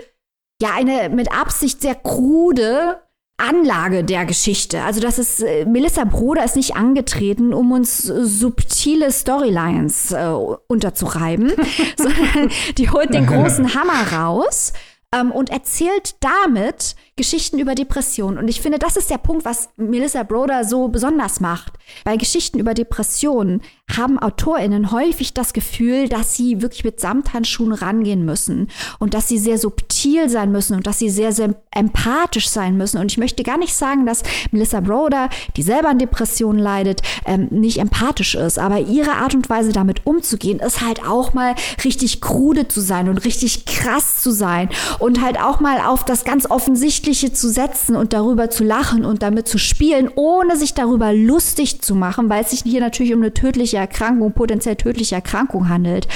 [0.60, 3.00] ja, eine mit Absicht sehr krude
[3.36, 4.82] Anlage der Geschichte.
[4.82, 10.32] Also das ist, äh, Melissa Broder ist nicht angetreten, um uns subtile Storylines äh,
[10.66, 11.52] unterzureiben,
[11.96, 14.72] sondern die holt den großen Hammer raus
[15.14, 18.38] ähm, und erzählt damit Geschichten über Depressionen.
[18.38, 21.74] Und ich finde, das ist der Punkt, was Melissa Broder so besonders macht.
[22.02, 23.60] Bei Geschichten über Depressionen
[23.94, 28.68] haben AutorInnen häufig das Gefühl, dass sie wirklich mit Samthandschuhen rangehen müssen
[29.00, 32.98] und dass sie sehr subtil sein müssen und dass sie sehr, sehr empathisch sein müssen.
[32.98, 37.48] Und ich möchte gar nicht sagen, dass Melissa Broder, die selber an Depressionen leidet, ähm,
[37.50, 38.58] nicht empathisch ist.
[38.58, 41.54] Aber ihre Art und Weise, damit umzugehen, ist halt auch mal
[41.84, 46.24] richtig krude zu sein und richtig krass zu sein und halt auch mal auf das
[46.24, 50.74] ganz offensichtliche Offensichtliche zu setzen und darüber zu lachen und damit zu spielen, ohne sich
[50.74, 55.16] darüber lustig zu machen, weil es sich hier natürlich um eine tödliche Erkrankung, potenziell tödliche
[55.16, 56.06] Erkrankung handelt.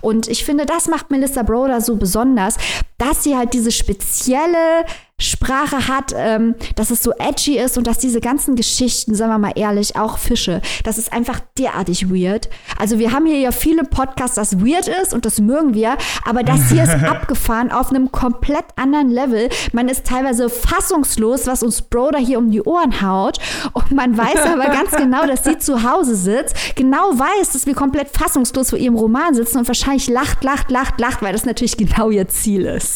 [0.00, 2.56] Und ich finde, das macht Melissa Broder so besonders,
[3.04, 4.84] dass sie halt diese spezielle
[5.16, 9.38] Sprache hat, ähm, dass es so edgy ist und dass diese ganzen Geschichten, sagen wir
[9.38, 12.48] mal ehrlich, auch Fische, das ist einfach derartig weird.
[12.78, 16.42] Also wir haben hier ja viele Podcasts, das weird ist und das mögen wir, aber
[16.42, 19.48] das hier ist abgefahren auf einem komplett anderen Level.
[19.72, 23.38] Man ist teilweise fassungslos, was uns Broder hier um die Ohren haut
[23.72, 27.74] und man weiß aber ganz genau, dass sie zu Hause sitzt, genau weiß, dass wir
[27.74, 31.76] komplett fassungslos vor ihrem Roman sitzen und wahrscheinlich lacht, lacht, lacht, lacht, weil das natürlich
[31.76, 32.93] genau ihr Ziel ist.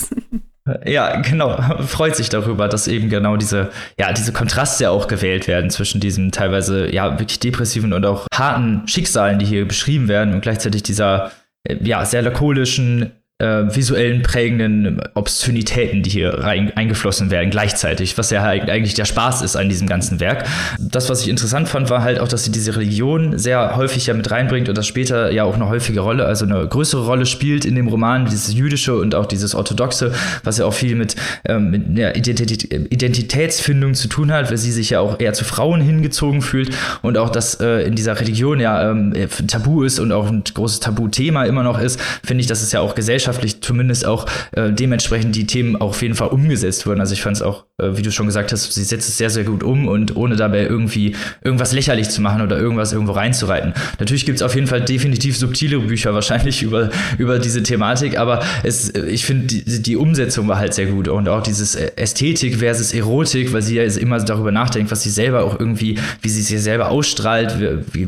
[0.84, 1.56] Ja, genau.
[1.86, 6.32] Freut sich darüber, dass eben genau diese, ja, diese Kontraste auch gewählt werden zwischen diesen
[6.32, 11.30] teilweise, ja, wirklich depressiven und auch harten Schicksalen, die hier beschrieben werden und gleichzeitig dieser,
[11.64, 18.30] äh, ja, sehr lakonischen, äh, visuellen prägenden Obszönitäten, die hier rein, eingeflossen werden, gleichzeitig, was
[18.30, 20.44] ja eigentlich der Spaß ist an diesem ganzen Werk.
[20.80, 24.14] Das, was ich interessant fand, war halt auch, dass sie diese Religion sehr häufig ja
[24.14, 27.64] mit reinbringt und das später ja auch eine häufige Rolle, also eine größere Rolle spielt
[27.64, 30.12] in dem Roman, dieses jüdische und auch dieses orthodoxe,
[30.42, 31.14] was ja auch viel mit,
[31.44, 35.44] ähm, mit ja, Identität, Identitätsfindung zu tun hat, weil sie sich ja auch eher zu
[35.44, 36.70] Frauen hingezogen fühlt
[37.02, 39.14] und auch, dass äh, in dieser Religion ja ähm,
[39.46, 42.80] Tabu ist und auch ein großes Tabuthema immer noch ist, finde ich, dass es ja
[42.80, 47.00] auch gesellschaftlich gesellschaftlich zumindest auch äh, dementsprechend die Themen auch auf jeden Fall umgesetzt wurden.
[47.00, 49.30] Also ich fand es auch, äh, wie du schon gesagt hast, sie setzt es sehr,
[49.30, 53.74] sehr gut um und ohne dabei irgendwie irgendwas lächerlich zu machen oder irgendwas irgendwo reinzureiten.
[53.98, 58.42] Natürlich gibt es auf jeden Fall definitiv subtile Bücher wahrscheinlich über, über diese Thematik, aber
[58.62, 62.92] es, ich finde, die, die Umsetzung war halt sehr gut und auch dieses Ästhetik versus
[62.92, 66.60] Erotik, weil sie ja immer darüber nachdenkt, was sie selber auch irgendwie, wie sie sich
[66.60, 67.56] selber ausstrahlt,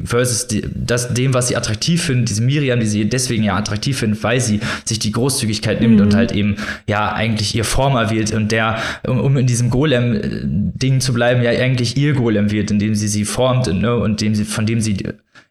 [0.05, 3.99] versus die, das, dem, was sie attraktiv findet, diese Miriam, die sie deswegen ja attraktiv
[3.99, 6.03] findet, weil sie sich die die Großzügigkeit nimmt mhm.
[6.03, 6.57] und halt eben
[6.87, 11.51] ja eigentlich ihr Former wird und der, um, um in diesem Golem-Ding zu bleiben, ja
[11.51, 14.97] eigentlich ihr Golem wird, indem sie sie formt ne, und dem sie, von dem sie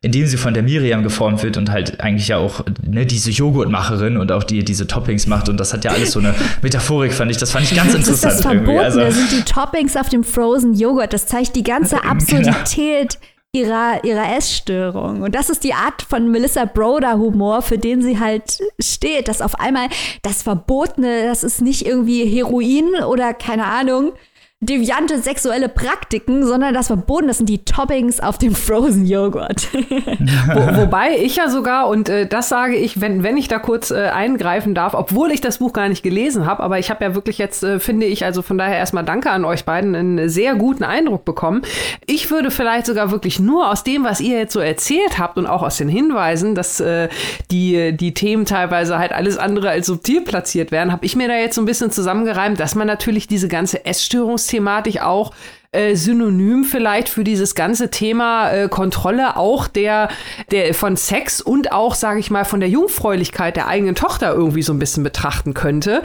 [0.02, 4.16] indem sie von der Miriam geformt wird und halt eigentlich ja auch ne, diese Joghurtmacherin
[4.16, 7.32] und auch die diese Toppings macht und das hat ja alles so eine Metaphorik, fand
[7.32, 7.38] ich.
[7.38, 8.34] Das fand ich ganz das interessant.
[8.36, 11.12] Ist das Verbotene also, sind die Toppings auf dem Frozen Joghurt.
[11.12, 12.12] Das zeigt die ganze genau.
[12.12, 13.20] Absurdität
[13.52, 15.24] ihrer, ihrer Essstörung.
[15.24, 19.28] Und das ist die Art von Melissa Broder-Humor, für den sie halt steht.
[19.28, 19.88] Dass auf einmal
[20.22, 24.14] das Verbotene, das ist nicht irgendwie Heroin oder keine Ahnung,
[24.62, 29.70] deviante sexuelle Praktiken, sondern das Verboten, das sind die Toppings auf dem Frozen Joghurt.
[29.74, 33.90] Wo, wobei ich ja sogar, und äh, das sage ich, wenn, wenn ich da kurz
[33.90, 37.16] äh, eingreifen darf, obwohl ich das Buch gar nicht gelesen habe, aber ich habe ja
[37.16, 40.56] wirklich jetzt, äh, finde ich, also von daher erstmal danke an euch beiden, einen sehr
[40.56, 41.62] guten Eindruck bekommen.
[42.06, 45.48] Ich würde vielleicht sogar wirklich nur aus dem, was ihr jetzt so erzählt habt und
[45.48, 47.08] auch aus den Hinweisen, dass äh,
[47.50, 51.36] die, die Themen teilweise halt alles andere als subtil platziert werden, habe ich mir da
[51.36, 55.32] jetzt so ein bisschen zusammengereimt, dass man natürlich diese ganze Essstörungs Thematik auch
[55.72, 60.10] äh, Synonym vielleicht für dieses ganze Thema äh, Kontrolle auch der,
[60.50, 64.64] der von Sex und auch, sage ich mal, von der Jungfräulichkeit der eigenen Tochter irgendwie
[64.64, 66.02] so ein bisschen betrachten könnte.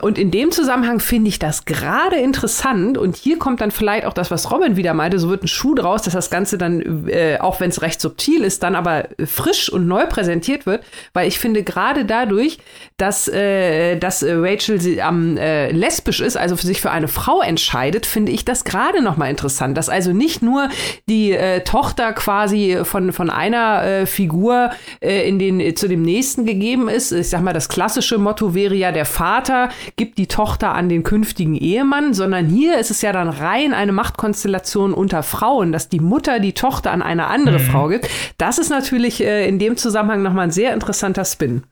[0.00, 2.96] Und in dem Zusammenhang finde ich das gerade interessant.
[2.96, 5.74] Und hier kommt dann vielleicht auch das, was Robin wieder meinte, so wird ein Schuh
[5.74, 9.68] draus, dass das Ganze dann, äh, auch wenn es recht subtil ist, dann aber frisch
[9.68, 10.84] und neu präsentiert wird.
[11.12, 12.58] Weil ich finde gerade dadurch,
[12.98, 17.40] dass, äh, dass Rachel sie, am äh, lesbisch ist, also für sich für eine Frau
[17.40, 20.68] entscheidet, finde ich das gerade nochmal interessant, dass also nicht nur
[21.08, 26.44] die äh, Tochter quasi von, von einer äh, Figur äh, in den, zu dem nächsten
[26.44, 27.12] gegeben ist.
[27.12, 31.02] Ich sag mal, das klassische Motto wäre ja, der Vater gibt die Tochter an den
[31.02, 36.00] künftigen Ehemann, sondern hier ist es ja dann rein eine Machtkonstellation unter Frauen, dass die
[36.00, 37.62] Mutter die Tochter an eine andere mhm.
[37.62, 38.08] Frau gibt.
[38.36, 41.62] Das ist natürlich äh, in dem Zusammenhang nochmal ein sehr interessanter Spin.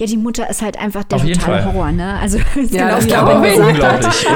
[0.00, 2.14] Ja, die Mutter ist halt einfach der totale Horror, ne?
[2.20, 4.26] Also ja, genau, das glaube ich unglaublich,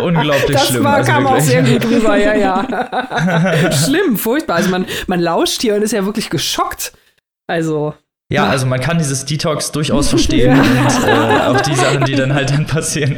[0.16, 0.84] unglaublich das schlimm.
[0.84, 1.42] Das also kam wirklich.
[1.42, 3.72] auch sehr gut rüber, ja, ja.
[3.84, 4.54] Schlimm, furchtbar.
[4.54, 6.92] Also man, man lauscht hier und ist ja wirklich geschockt.
[7.48, 7.94] Also.
[8.30, 12.32] Ja, also man kann dieses Detox durchaus verstehen und äh, auch die Sachen, die dann
[12.32, 13.16] halt dann passieren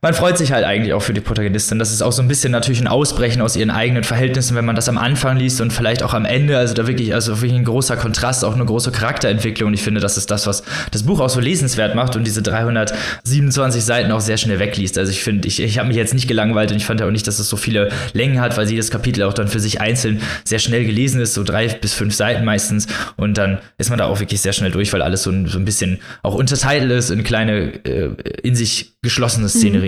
[0.00, 1.80] man freut sich halt eigentlich auch für die Protagonistin.
[1.80, 4.76] Das ist auch so ein bisschen natürlich ein Ausbrechen aus ihren eigenen Verhältnissen, wenn man
[4.76, 6.56] das am Anfang liest und vielleicht auch am Ende.
[6.56, 9.68] Also da wirklich, also wirklich ein großer Kontrast, auch eine große Charakterentwicklung.
[9.68, 12.42] Und ich finde, das ist das, was das Buch auch so lesenswert macht und diese
[12.42, 14.98] 327 Seiten auch sehr schnell wegliest.
[14.98, 17.10] Also ich finde, ich, ich habe mich jetzt nicht gelangweilt und ich fand ja auch
[17.10, 20.22] nicht, dass es so viele Längen hat, weil jedes Kapitel auch dann für sich einzeln
[20.44, 22.86] sehr schnell gelesen ist, so drei bis fünf Seiten meistens.
[23.16, 25.58] Und dann ist man da auch wirklich sehr schnell durch, weil alles so ein, so
[25.58, 28.10] ein bisschen auch unterteilt ist in kleine, äh,
[28.44, 29.87] in sich geschlossene Szenerien.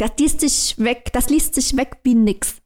[0.00, 2.56] Das liest sich weg, das liest sich weg wie nix.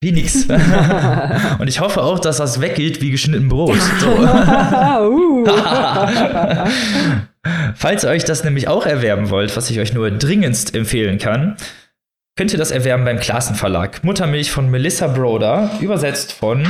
[0.00, 0.46] Wie nix.
[1.58, 3.76] Und ich hoffe auch, dass das weggeht wie geschnitten Brot.
[3.98, 4.06] So.
[7.74, 11.56] Falls ihr euch das nämlich auch erwerben wollt, was ich euch nur dringendst empfehlen kann,
[12.36, 14.04] könnt ihr das erwerben beim Klassenverlag.
[14.04, 16.64] Muttermilch von Melissa Broder, übersetzt von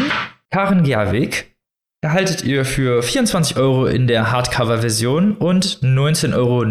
[0.50, 1.54] Karen Gerwig.
[2.00, 6.62] Erhaltet ihr für 24 Euro in der Hardcover-Version und 19,99 Euro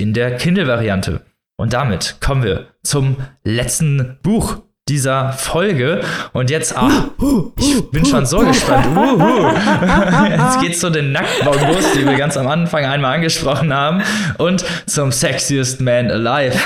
[0.00, 1.20] in der Kindle-Variante.
[1.56, 6.02] Und damit kommen wir zum letzten Buch dieser Folge.
[6.34, 7.08] Und jetzt, ach,
[7.58, 8.86] ich bin schon so gespannt.
[10.28, 14.02] Jetzt geht's zu den Nacktbongos, die wir ganz am Anfang einmal angesprochen haben.
[14.36, 16.58] Und zum Sexiest Man Alive.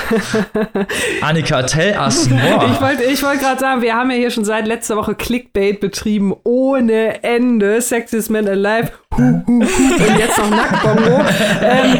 [1.21, 2.65] Annika, tell us more.
[2.73, 5.79] Ich wollte ich wollt gerade sagen, wir haben ja hier schon seit letzter Woche Clickbait
[5.79, 7.79] betrieben ohne Ende.
[7.79, 8.91] Sexiest Man Alive.
[9.15, 9.65] und
[10.17, 11.21] jetzt noch Nacktbongo.
[11.61, 11.97] ähm,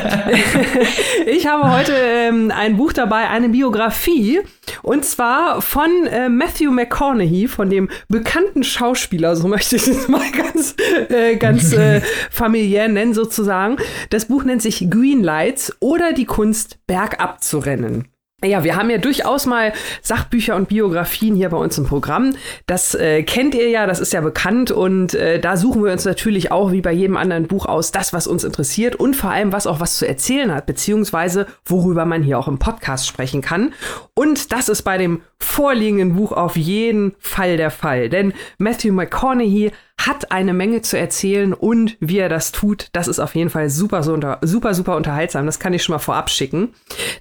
[1.26, 4.42] ich habe heute ähm, ein Buch dabei, eine Biografie.
[4.82, 10.30] Und zwar von äh, Matthew McConaughey, von dem bekannten Schauspieler, so möchte ich es mal
[10.36, 10.76] ganz,
[11.10, 13.78] äh, ganz äh, familiär nennen sozusagen.
[14.10, 18.08] Das Buch nennt sich Green Lights oder die Kunst, bergab zu rennen.
[18.44, 22.36] Ja, wir haben ja durchaus mal Sachbücher und Biografien hier bei uns im Programm.
[22.68, 26.06] Das äh, kennt ihr ja, das ist ja bekannt und äh, da suchen wir uns
[26.06, 29.52] natürlich auch wie bei jedem anderen Buch aus das, was uns interessiert und vor allem,
[29.52, 33.74] was auch was zu erzählen hat, beziehungsweise worüber man hier auch im Podcast sprechen kann.
[34.14, 39.72] Und das ist bei dem vorliegenden Buch auf jeden Fall der Fall, denn Matthew McConaughey
[40.08, 43.70] hat eine Menge zu erzählen und wie er das tut, das ist auf jeden Fall
[43.70, 45.46] super, super, super unterhaltsam.
[45.46, 46.70] Das kann ich schon mal vorab schicken.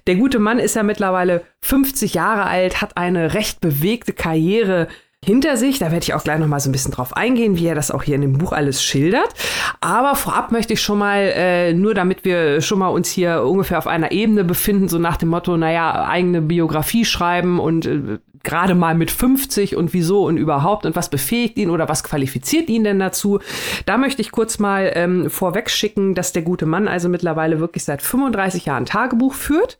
[0.07, 4.87] Der gute Mann ist ja mittlerweile 50 Jahre alt, hat eine recht bewegte Karriere
[5.23, 5.79] hinter sich.
[5.79, 7.91] Da werde ich auch gleich noch mal so ein bisschen drauf eingehen, wie er das
[7.91, 9.33] auch hier in dem Buch alles schildert.
[9.81, 13.77] Aber vorab möchte ich schon mal, äh, nur damit wir schon mal uns hier ungefähr
[13.77, 18.75] auf einer Ebene befinden, so nach dem Motto, naja, eigene Biografie schreiben und äh, gerade
[18.75, 22.83] mal mit 50 und wieso und überhaupt und was befähigt ihn oder was qualifiziert ihn
[22.83, 23.39] denn dazu.
[23.85, 27.83] Da möchte ich kurz mal ähm, vorweg schicken, dass der gute Mann also mittlerweile wirklich
[27.83, 29.79] seit 35 Jahren Tagebuch führt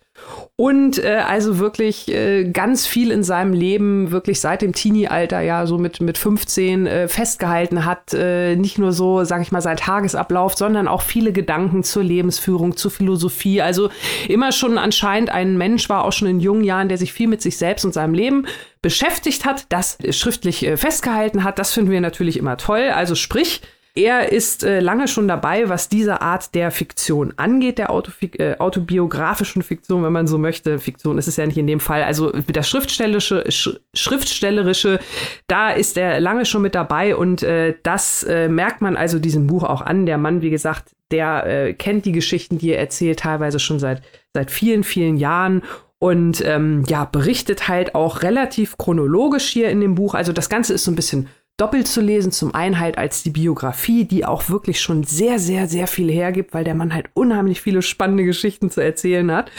[0.56, 5.66] und äh, also wirklich äh, ganz viel in seinem Leben wirklich seit dem Teenie-Alter ja
[5.66, 9.78] so mit mit 15 äh, festgehalten hat, äh, nicht nur so, sag ich mal, sein
[9.78, 13.62] Tagesablauf, sondern auch viele Gedanken zur Lebensführung, zur Philosophie.
[13.62, 13.90] Also
[14.28, 17.42] immer schon anscheinend ein Mensch war auch schon in jungen Jahren, der sich viel mit
[17.42, 18.46] sich selbst und seinem Leben
[18.82, 21.58] beschäftigt hat, das schriftlich äh, festgehalten hat.
[21.58, 22.90] Das finden wir natürlich immer toll.
[22.94, 23.62] Also sprich,
[24.00, 28.56] er ist äh, lange schon dabei, was diese Art der Fiktion angeht, der Autofik äh,
[28.58, 30.80] autobiografischen Fiktion, wenn man so möchte.
[30.80, 32.04] Fiktion ist es ja nicht in dem Fall.
[32.04, 35.00] Also das Schriftstellerische, Sch Schriftstellerische,
[35.48, 39.48] da ist er lange schon mit dabei und äh, das äh, merkt man also diesem
[39.48, 40.06] Buch auch an.
[40.06, 44.02] Der Mann, wie gesagt, der äh, kennt die Geschichten, die er erzählt, teilweise schon seit,
[44.34, 45.62] seit vielen, vielen Jahren
[46.00, 50.14] und ähm, ja, berichtet halt auch relativ chronologisch hier in dem Buch.
[50.14, 51.28] Also das Ganze ist so ein bisschen
[51.60, 52.32] doppelt zu lesen.
[52.32, 56.54] Zum einen halt als die Biografie, die auch wirklich schon sehr, sehr, sehr viel hergibt,
[56.54, 59.52] weil der Mann halt unheimlich viele spannende Geschichten zu erzählen hat.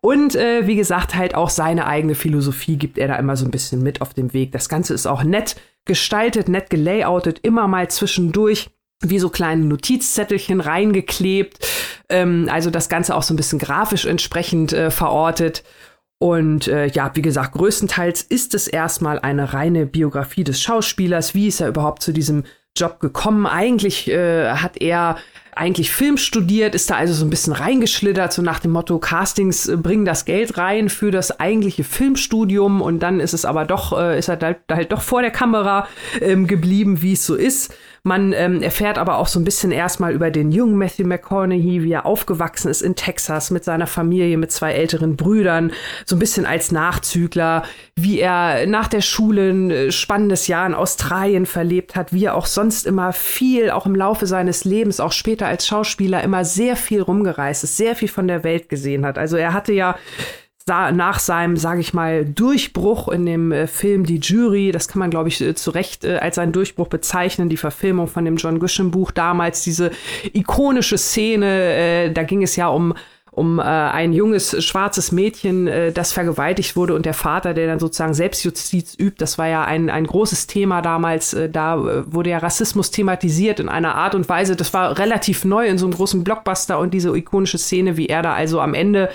[0.00, 3.50] Und äh, wie gesagt, halt auch seine eigene Philosophie gibt er da immer so ein
[3.50, 4.52] bisschen mit auf dem Weg.
[4.52, 10.60] Das Ganze ist auch nett gestaltet, nett gelayoutet, immer mal zwischendurch wie so kleine Notizzettelchen
[10.60, 11.66] reingeklebt.
[12.08, 15.62] Ähm, also das Ganze auch so ein bisschen grafisch entsprechend äh, verortet.
[16.18, 21.34] Und äh, ja, wie gesagt, größtenteils ist es erstmal eine reine Biografie des Schauspielers.
[21.34, 22.44] Wie ist er überhaupt zu diesem
[22.76, 23.46] Job gekommen?
[23.46, 25.16] Eigentlich äh, hat er
[25.58, 29.68] eigentlich Film studiert, ist da also so ein bisschen reingeschlittert, so nach dem Motto, Castings
[29.68, 33.98] äh, bringen das Geld rein für das eigentliche Filmstudium und dann ist es aber doch,
[33.98, 35.88] äh, ist er halt, halt doch vor der Kamera
[36.20, 37.74] ähm, geblieben, wie es so ist.
[38.08, 41.92] Man ähm, erfährt aber auch so ein bisschen erstmal über den jungen Matthew McConaughey, wie
[41.92, 45.72] er aufgewachsen ist in Texas mit seiner Familie, mit zwei älteren Brüdern,
[46.06, 47.64] so ein bisschen als Nachzügler,
[47.96, 52.34] wie er nach der Schule ein äh, spannendes Jahr in Australien verlebt hat, wie er
[52.34, 56.76] auch sonst immer viel, auch im Laufe seines Lebens, auch später als Schauspieler, immer sehr
[56.76, 59.18] viel rumgereist ist, sehr viel von der Welt gesehen hat.
[59.18, 59.96] Also er hatte ja
[60.68, 65.10] nach seinem, sage ich mal, Durchbruch in dem äh, Film Die Jury, das kann man,
[65.10, 68.58] glaube ich, äh, zu Recht äh, als seinen Durchbruch bezeichnen, die Verfilmung von dem John
[68.58, 69.90] Grisham Buch damals, diese
[70.32, 72.94] ikonische Szene, da ging es ja um
[73.38, 77.78] um äh, ein junges schwarzes Mädchen, äh, das vergewaltigt wurde und der Vater, der dann
[77.78, 79.16] sozusagen Selbstjustiz übt.
[79.18, 81.32] Das war ja ein, ein großes Thema damals.
[81.34, 84.56] Äh, da äh, wurde ja Rassismus thematisiert in einer Art und Weise.
[84.56, 88.22] Das war relativ neu in so einem großen Blockbuster und diese ikonische Szene, wie er
[88.22, 89.08] da also am Ende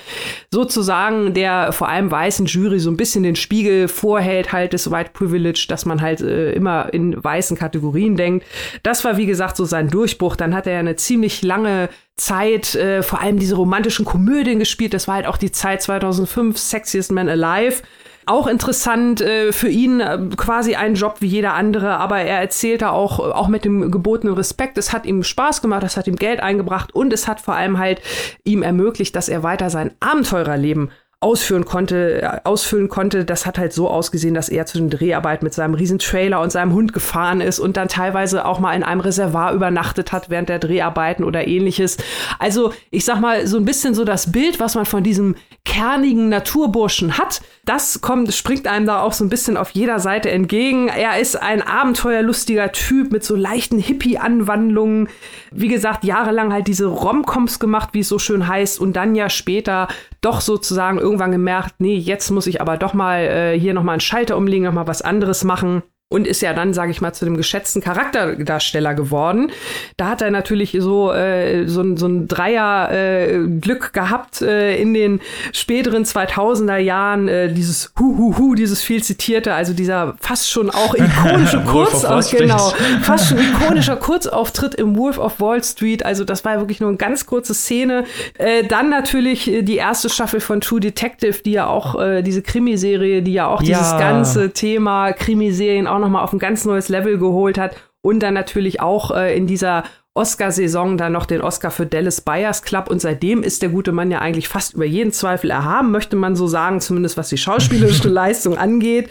[0.52, 5.12] sozusagen der vor allem weißen Jury so ein bisschen den Spiegel vorhält, halt des White
[5.14, 8.46] Privilege, dass man halt äh, immer in weißen Kategorien denkt.
[8.84, 10.36] Das war, wie gesagt, so sein Durchbruch.
[10.36, 14.94] Dann hat er eine ziemlich lange Zeit äh, vor allem diese romantischen Komödien gespielt.
[14.94, 17.82] Das war halt auch die Zeit 2005, Sexiest Man Alive.
[18.26, 22.92] Auch interessant äh, für ihn, äh, quasi ein Job wie jeder andere, aber er erzählte
[22.92, 26.40] auch, auch mit dem gebotenen Respekt, es hat ihm Spaß gemacht, es hat ihm Geld
[26.40, 28.02] eingebracht und es hat vor allem halt
[28.46, 30.92] ihm ermöglicht, dass er weiter sein Abenteurerleben
[31.24, 35.46] ausführen konnte, äh, ausfüllen konnte, das hat halt so ausgesehen, dass er zu den Dreharbeiten
[35.46, 38.84] mit seinem riesen Trailer und seinem Hund gefahren ist und dann teilweise auch mal in
[38.84, 41.98] einem Reservoir übernachtet hat während der Dreharbeiten oder ähnliches.
[42.40, 46.30] Also, ich sag mal, so ein bisschen so das Bild, was man von diesem kernigen
[46.30, 50.90] Naturburschen hat, das kommt, springt einem da auch so ein bisschen auf jeder Seite entgegen.
[50.90, 55.08] Er ist ein abenteuerlustiger Typ mit so leichten Hippie-Anwandlungen.
[55.52, 59.30] Wie gesagt, jahrelang halt diese Romcoms gemacht, wie es so schön heißt, und dann ja
[59.30, 59.88] später
[60.20, 63.94] doch sozusagen irgendwann gemerkt, nee, jetzt muss ich aber doch mal äh, hier noch mal
[63.94, 65.84] einen Schalter umlegen, noch mal was anderes machen
[66.14, 69.52] und ist ja dann, sage ich mal, zu dem geschätzten Charakterdarsteller geworden.
[69.98, 74.94] Da hat er natürlich so äh, so, so ein Dreier äh, Glück gehabt äh, in
[74.94, 75.22] den
[75.54, 80.70] späteren 2000er Jahren äh, dieses Hu Hu Hu, dieses viel zitierte, also dieser fast schon
[80.70, 86.06] auch ikonische Kurzauftritt, genau, fast schon ikonischer Kurzauftritt im Wolf of Wall Street.
[86.06, 88.04] Also das war wirklich nur eine ganz kurze Szene.
[88.38, 93.24] Äh, dann natürlich die erste Staffel von True Detective, die ja auch äh, diese Krimiserie,
[93.24, 93.80] die ja auch ja.
[93.80, 98.34] dieses ganze Thema Krimiserien auch nochmal auf ein ganz neues Level geholt hat und dann
[98.34, 99.84] natürlich auch äh, in dieser
[100.16, 104.12] Oscar-Saison dann noch den Oscar für Dallas Buyers Club und seitdem ist der gute Mann
[104.12, 108.08] ja eigentlich fast über jeden Zweifel erhaben, möchte man so sagen, zumindest was die schauspielerische
[108.10, 109.10] Leistung angeht.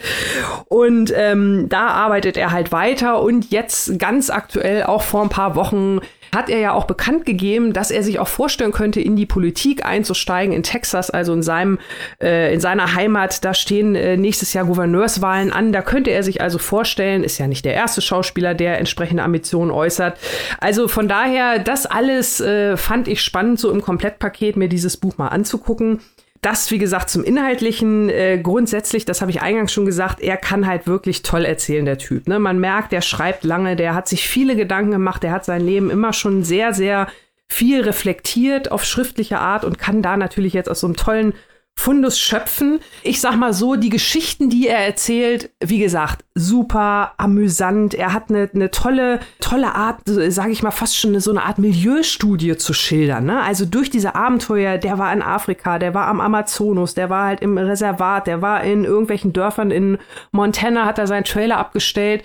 [0.69, 5.55] Und ähm, da arbeitet er halt weiter und jetzt ganz aktuell auch vor ein paar
[5.55, 5.99] Wochen
[6.33, 9.85] hat er ja auch bekannt gegeben, dass er sich auch vorstellen könnte, in die Politik
[9.85, 11.79] einzusteigen in Texas, also in seinem
[12.21, 13.43] äh, in seiner Heimat.
[13.43, 15.71] Da stehen äh, nächstes Jahr Gouverneurswahlen an.
[15.71, 19.71] Da könnte er sich also vorstellen, ist ja nicht der erste Schauspieler, der entsprechende Ambitionen
[19.71, 20.17] äußert.
[20.59, 25.17] Also von daher, das alles äh, fand ich spannend, so im Komplettpaket mir dieses Buch
[25.17, 25.99] mal anzugucken
[26.45, 30.67] das, wie gesagt, zum Inhaltlichen äh, grundsätzlich, das habe ich eingangs schon gesagt, er kann
[30.67, 32.27] halt wirklich toll erzählen, der Typ.
[32.27, 32.37] Ne?
[32.37, 35.89] Man merkt, der schreibt lange, der hat sich viele Gedanken gemacht, der hat sein Leben
[35.89, 37.07] immer schon sehr, sehr
[37.47, 41.33] viel reflektiert auf schriftliche Art und kann da natürlich jetzt aus so einem tollen
[41.75, 42.79] Fundus schöpfen.
[43.01, 47.93] Ich sag mal so, die Geschichten, die er erzählt, wie gesagt, super amüsant.
[47.93, 51.57] Er hat eine, eine tolle, tolle Art, sage ich mal, fast schon so eine Art
[51.57, 53.25] Milieustudie zu schildern.
[53.25, 53.41] Ne?
[53.41, 57.41] Also durch diese Abenteuer, der war in Afrika, der war am Amazonas, der war halt
[57.41, 59.97] im Reservat, der war in irgendwelchen Dörfern in
[60.31, 62.23] Montana, hat er seinen Trailer abgestellt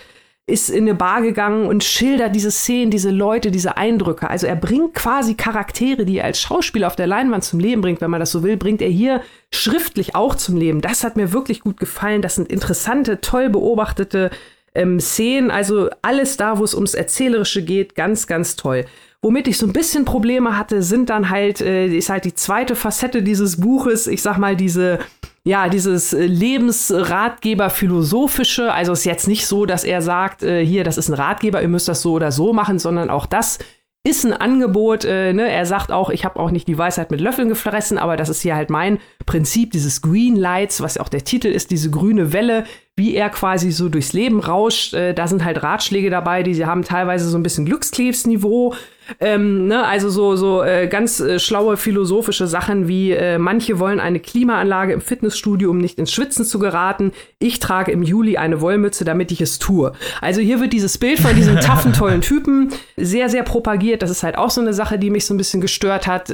[0.48, 4.30] ist in eine Bar gegangen und schildert diese Szenen, diese Leute, diese Eindrücke.
[4.30, 8.00] Also er bringt quasi Charaktere, die er als Schauspieler auf der Leinwand zum Leben bringt,
[8.00, 9.20] wenn man das so will, bringt er hier
[9.52, 10.80] schriftlich auch zum Leben.
[10.80, 12.22] Das hat mir wirklich gut gefallen.
[12.22, 14.30] Das sind interessante, toll beobachtete
[14.74, 15.50] ähm, Szenen.
[15.50, 18.86] Also alles da, wo es ums Erzählerische geht, ganz, ganz toll.
[19.20, 22.74] Womit ich so ein bisschen Probleme hatte, sind dann halt, äh, ist halt die zweite
[22.74, 24.06] Facette dieses Buches.
[24.06, 25.00] Ich sag mal, diese
[25.48, 30.84] ja, dieses äh, Lebensratgeber philosophische, also ist jetzt nicht so, dass er sagt, äh, hier,
[30.84, 33.58] das ist ein Ratgeber, ihr müsst das so oder so machen, sondern auch das
[34.06, 35.06] ist ein Angebot.
[35.06, 35.50] Äh, ne?
[35.50, 38.42] Er sagt auch, ich habe auch nicht die Weisheit mit Löffeln gefressen, aber das ist
[38.42, 42.64] hier halt mein Prinzip, dieses Green Lights, was auch der Titel ist, diese grüne Welle,
[42.98, 44.92] wie er quasi so durchs Leben rauscht.
[44.92, 48.74] Äh, da sind halt Ratschläge dabei, die sie haben teilweise so ein bisschen Glückskrebsniveau.
[49.20, 54.00] Ähm, ne, also so, so äh, ganz äh, schlaue philosophische Sachen wie äh, manche wollen
[54.00, 57.12] eine Klimaanlage im Fitnessstudio, um nicht ins Schwitzen zu geraten.
[57.38, 59.92] Ich trage im Juli eine Wollmütze, damit ich es tue.
[60.20, 64.02] Also hier wird dieses Bild von diesem taffen, tollen Typen sehr, sehr propagiert.
[64.02, 66.30] Das ist halt auch so eine Sache, die mich so ein bisschen gestört hat.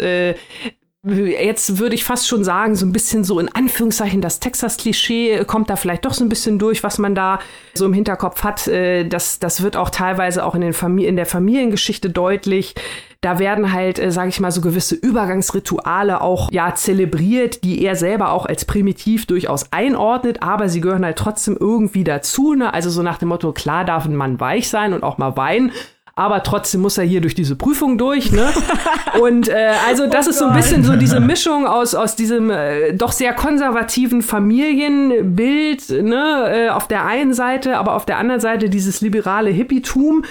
[1.07, 5.68] Jetzt würde ich fast schon sagen, so ein bisschen so in Anführungszeichen das Texas-Klischee kommt
[5.68, 7.40] da vielleicht doch so ein bisschen durch, was man da
[7.74, 8.66] so im Hinterkopf hat.
[8.68, 12.74] Äh, das, das wird auch teilweise auch in, den Famili in der Familiengeschichte deutlich.
[13.20, 17.96] Da werden halt, äh, sage ich mal, so gewisse Übergangsrituale auch ja zelebriert, die er
[17.96, 22.55] selber auch als primitiv durchaus einordnet, aber sie gehören halt trotzdem irgendwie dazu.
[22.55, 22.72] Ne?
[22.72, 25.70] Also so nach dem Motto, klar darf ein Mann weich sein und auch mal weinen,
[26.16, 28.30] aber trotzdem muss er hier durch diese Prüfung durch.
[28.30, 28.52] Ne?
[29.20, 32.50] Und äh, also das oh ist so ein bisschen so diese Mischung aus, aus diesem
[32.50, 36.66] äh, doch sehr konservativen Familienbild ne?
[36.66, 40.24] Äh, auf der einen Seite, aber auf der anderen Seite dieses liberale Hippietum.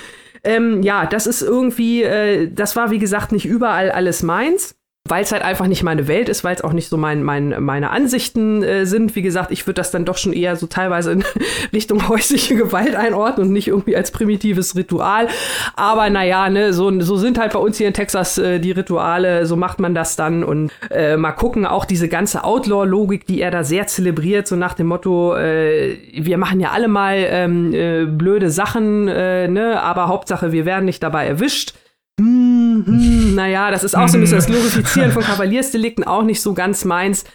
[0.45, 4.75] Ähm, ja, das ist irgendwie, äh, das war wie gesagt nicht überall alles meins
[5.09, 7.61] weil es halt einfach nicht meine Welt ist, weil es auch nicht so mein, mein,
[7.61, 9.17] meine Ansichten äh, sind.
[9.17, 11.25] Wie gesagt, ich würde das dann doch schon eher so teilweise in
[11.73, 15.27] Richtung häusliche Gewalt einordnen und nicht irgendwie als primitives Ritual.
[15.75, 19.45] Aber naja, ne, so, so sind halt bei uns hier in Texas äh, die Rituale,
[19.45, 23.51] so macht man das dann und äh, mal gucken, auch diese ganze Outlaw-Logik, die er
[23.51, 28.05] da sehr zelebriert, so nach dem Motto, äh, wir machen ja alle mal ähm, äh,
[28.05, 31.73] blöde Sachen, äh, ne, aber Hauptsache, wir werden nicht dabei erwischt
[32.19, 36.41] hm, hm, naja, das ist auch so ein bisschen das Glorifizieren von Kavaliersdelikten, auch nicht
[36.41, 37.25] so ganz meins.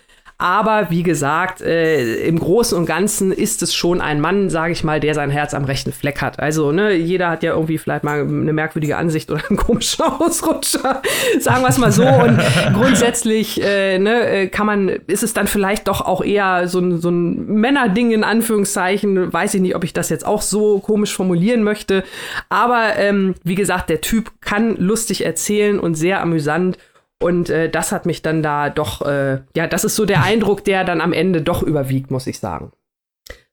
[0.40, 4.84] Aber wie gesagt, äh, im Großen und Ganzen ist es schon ein Mann, sage ich
[4.84, 6.38] mal, der sein Herz am rechten Fleck hat.
[6.38, 11.02] Also, ne, jeder hat ja irgendwie vielleicht mal eine merkwürdige Ansicht oder einen komischen Ausrutscher,
[11.40, 12.06] sagen wir es mal so.
[12.06, 12.38] Und
[12.72, 17.00] grundsätzlich, äh, ne, äh, kann man, ist es dann vielleicht doch auch eher so ein,
[17.00, 19.32] so ein Männerding in Anführungszeichen.
[19.32, 22.04] Weiß ich nicht, ob ich das jetzt auch so komisch formulieren möchte.
[22.48, 26.78] Aber ähm, wie gesagt, der Typ kann lustig erzählen und sehr amüsant.
[27.20, 30.64] Und äh, das hat mich dann da doch, äh, ja, das ist so der Eindruck,
[30.64, 32.72] der dann am Ende doch überwiegt, muss ich sagen.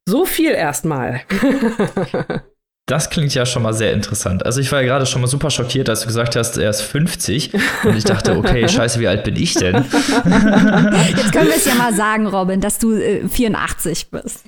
[0.07, 1.21] So viel erstmal.
[2.87, 4.45] Das klingt ja schon mal sehr interessant.
[4.45, 6.81] Also ich war ja gerade schon mal super schockiert, als du gesagt hast, er ist
[6.81, 7.51] 50.
[7.83, 9.73] Und ich dachte, okay, scheiße, wie alt bin ich denn?
[9.73, 14.45] Jetzt können wir es ja mal sagen, Robin, dass du äh, 84 bist.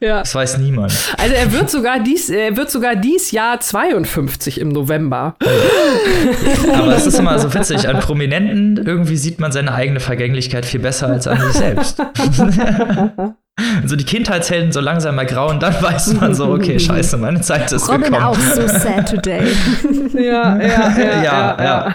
[0.00, 0.18] Ja.
[0.18, 0.92] Das weiß niemand.
[1.16, 5.36] Also er wird sogar dies, er wird sogar dies Jahr 52 im November.
[6.74, 7.88] Aber es ist immer so witzig.
[7.88, 11.96] An Prominenten irgendwie sieht man seine eigene Vergänglichkeit viel besser als an sich selbst.
[13.86, 17.40] so die Kindheitshelden so langsam mal grau und dann weiß man so, okay, scheiße, meine
[17.40, 18.22] Zeit ist Robin gekommen.
[18.22, 19.50] auch so sad today.
[20.14, 21.64] ja, ja, ja, ja, ja.
[21.64, 21.94] ja.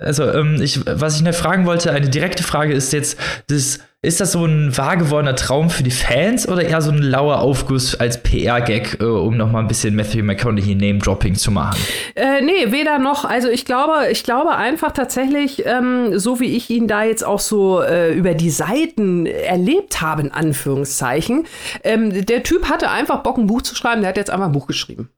[0.00, 3.16] Also, ähm, ich, was ich noch fragen wollte, eine direkte Frage ist jetzt,
[3.46, 6.98] das, ist das so ein wahr gewordener Traum für die Fans oder eher so ein
[6.98, 11.78] lauer Aufguss als PR-Gag, äh, um noch mal ein bisschen Matthew McConaughey Name-Dropping zu machen?
[12.16, 13.24] Äh, nee, weder noch.
[13.24, 17.38] Also ich glaube, ich glaube einfach tatsächlich, ähm, so wie ich ihn da jetzt auch
[17.38, 21.44] so äh, über die Seiten erlebt habe, in Anführungszeichen,
[21.84, 24.52] ähm, der Typ hatte einfach Bock, ein Buch zu schreiben, der hat jetzt einfach ein
[24.52, 25.10] Buch geschrieben.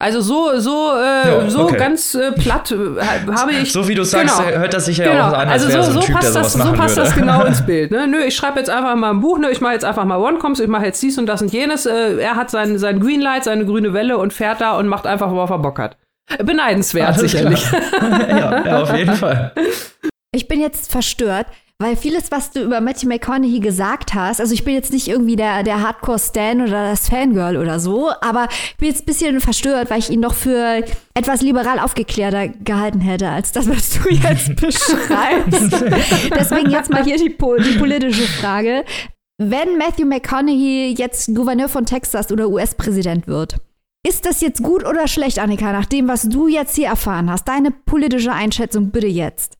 [0.00, 1.76] Also so so äh, ja, so okay.
[1.76, 2.76] ganz äh, platt äh,
[3.34, 3.72] habe ich.
[3.78, 4.58] So wie du sagst, genau.
[4.58, 5.28] hört das sich ja genau.
[5.28, 7.62] auch an, als also so, so, so typ, passt das, so passt das genau ins
[7.66, 7.90] Bild.
[7.90, 8.06] Ne?
[8.06, 9.38] Nö, ich schreibe jetzt einfach mal ein Buch.
[9.38, 11.84] Ne, ich mache jetzt einfach mal One-Coms, ich mache jetzt dies und das und jenes.
[11.86, 15.32] Äh, er hat sein sein Greenlight, seine grüne Welle und fährt da und macht einfach,
[15.32, 15.96] worauf er Bock hat.
[16.44, 17.64] Beneidenswert Alles sicherlich.
[18.00, 19.52] ja, ja, auf jeden Fall.
[20.30, 21.46] Ich bin jetzt verstört.
[21.80, 25.36] Weil vieles, was du über Matthew McConaughey gesagt hast, also ich bin jetzt nicht irgendwie
[25.36, 29.88] der, der Hardcore-Stan oder das Fangirl oder so, aber ich bin jetzt ein bisschen verstört,
[29.88, 30.82] weil ich ihn doch für
[31.14, 35.72] etwas liberal aufgeklärter gehalten hätte, als das, was du jetzt beschreibst.
[36.36, 38.84] Deswegen jetzt mal hier die, die politische Frage.
[39.40, 43.54] Wenn Matthew McConaughey jetzt Gouverneur von Texas oder US-Präsident wird,
[44.04, 47.46] ist das jetzt gut oder schlecht, Annika, nach dem, was du jetzt hier erfahren hast?
[47.46, 49.57] Deine politische Einschätzung bitte jetzt.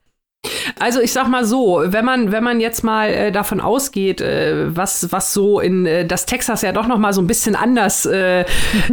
[0.78, 4.74] Also ich sag mal so, wenn man wenn man jetzt mal äh, davon ausgeht, äh,
[4.74, 8.06] was was so in äh, das Texas ja doch noch mal so ein bisschen anders
[8.06, 8.44] äh,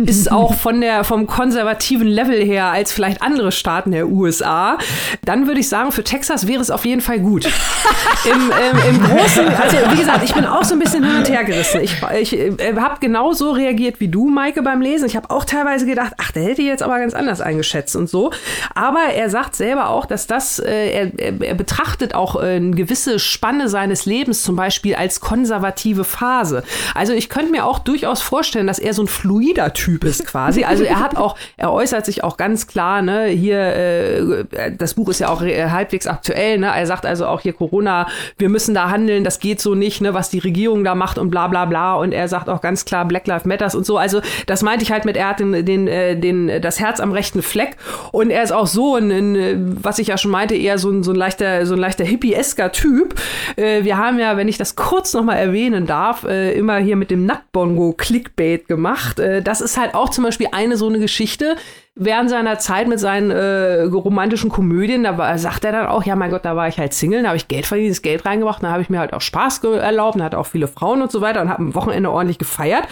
[0.05, 4.77] ist auch von der vom konservativen Level her als vielleicht andere Staaten der USA,
[5.23, 7.45] dann würde ich sagen, für Texas wäre es auf jeden Fall gut.
[8.25, 11.29] Im, ähm, Im Großen, also wie gesagt, ich bin auch so ein bisschen hin und
[11.29, 11.81] her gerissen.
[11.81, 15.05] Ich, ich äh, habe genauso reagiert wie du, Maike, beim Lesen.
[15.05, 18.31] Ich habe auch teilweise gedacht, ach, der hätte jetzt aber ganz anders eingeschätzt und so.
[18.73, 23.19] Aber er sagt selber auch, dass das, äh, er, er betrachtet auch äh, eine gewisse
[23.19, 26.63] Spanne seines Lebens zum Beispiel als konservative Phase.
[26.93, 30.63] Also ich könnte mir auch durchaus vorstellen, dass er so ein fluider Typ ist quasi.
[30.63, 35.09] Also er hat auch, er äußert sich auch ganz klar, ne, hier, äh, das Buch
[35.09, 38.07] ist ja auch äh, halbwegs aktuell, ne, er sagt also auch hier Corona,
[38.37, 41.29] wir müssen da handeln, das geht so nicht, ne, was die Regierung da macht und
[41.29, 41.95] bla bla bla.
[41.95, 43.97] Und er sagt auch ganz klar Black Lives Matters und so.
[43.97, 47.11] Also das meinte ich halt mit, er hat den, den, äh, den, das Herz am
[47.11, 47.78] rechten Fleck
[48.11, 51.03] und er ist auch so ein, ein was ich ja schon meinte, eher so ein,
[51.03, 53.15] so ein leichter, so ein leichter hippie-esker Typ.
[53.55, 56.95] Äh, wir haben ja, wenn ich das kurz noch mal erwähnen darf, äh, immer hier
[56.95, 59.19] mit dem Nacktbongo Clickbait gemacht.
[59.19, 61.55] Äh, das ist halt auch zum Beispiel eine so eine Geschichte,
[61.97, 66.17] während seiner Zeit mit seinen äh, romantischen Komödien, da war, sagt er dann auch, ja
[66.17, 68.62] mein Gott, da war ich halt Single, da habe ich Geld verdient, das Geld reingebracht,
[68.62, 71.42] da habe ich mir halt auch Spaß erlaubt, hatte auch viele Frauen und so weiter
[71.42, 72.84] und habe am Wochenende ordentlich gefeiert.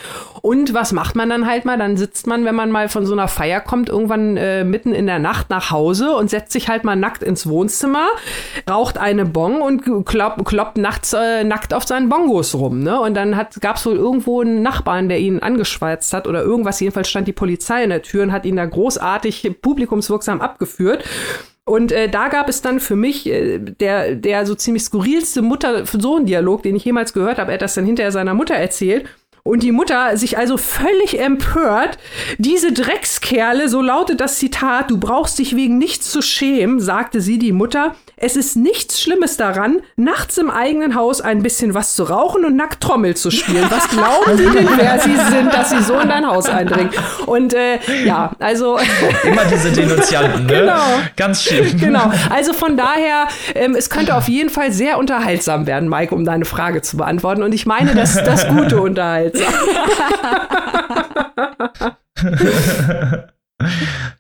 [0.42, 1.78] Und was macht man dann halt mal?
[1.78, 5.06] Dann sitzt man, wenn man mal von so einer Feier kommt, irgendwann äh, mitten in
[5.06, 8.08] der Nacht nach Hause und setzt sich halt mal nackt ins Wohnzimmer,
[8.70, 12.80] raucht eine Bong und kloppt, kloppt nachts äh, nackt auf seinen Bongos rum.
[12.80, 13.00] Ne?
[13.00, 16.80] Und dann gab es wohl irgendwo einen Nachbarn, der ihn angeschweizt hat oder irgendwas.
[16.80, 21.04] Jedenfalls stand die Polizei in der Tür und hat ihn da groß großartig publikumswirksam abgeführt.
[21.66, 26.64] Und äh, da gab es dann für mich äh, der, der so ziemlich skurrilste Mutter-Sohn-Dialog,
[26.64, 27.52] den ich jemals gehört habe.
[27.52, 29.08] Er hat das dann hinterher seiner Mutter erzählt.
[29.46, 31.98] Und die Mutter sich also völlig empört.
[32.38, 37.40] Diese Dreckskerle, so lautet das Zitat, du brauchst dich wegen nichts zu schämen, sagte sie,
[37.40, 37.94] die Mutter.
[38.16, 42.56] Es ist nichts Schlimmes daran, nachts im eigenen Haus ein bisschen was zu rauchen und
[42.56, 43.66] nackt Trommel zu spielen.
[43.70, 46.92] Was glauben Sie denn, wer Sie sind, dass Sie so in dein Haus eindringen?
[47.26, 48.78] Und äh, ja, also.
[49.26, 50.54] Immer diese Denunzianten, ne?
[50.54, 50.82] Genau.
[51.18, 51.78] Ganz schön.
[51.78, 52.10] Genau.
[52.30, 56.46] Also von daher, ähm, es könnte auf jeden Fall sehr unterhaltsam werden, Mike, um deine
[56.46, 57.44] Frage zu beantworten.
[57.44, 58.80] Und ich meine, das, das gute
[59.34, 61.94] unterhaltsam.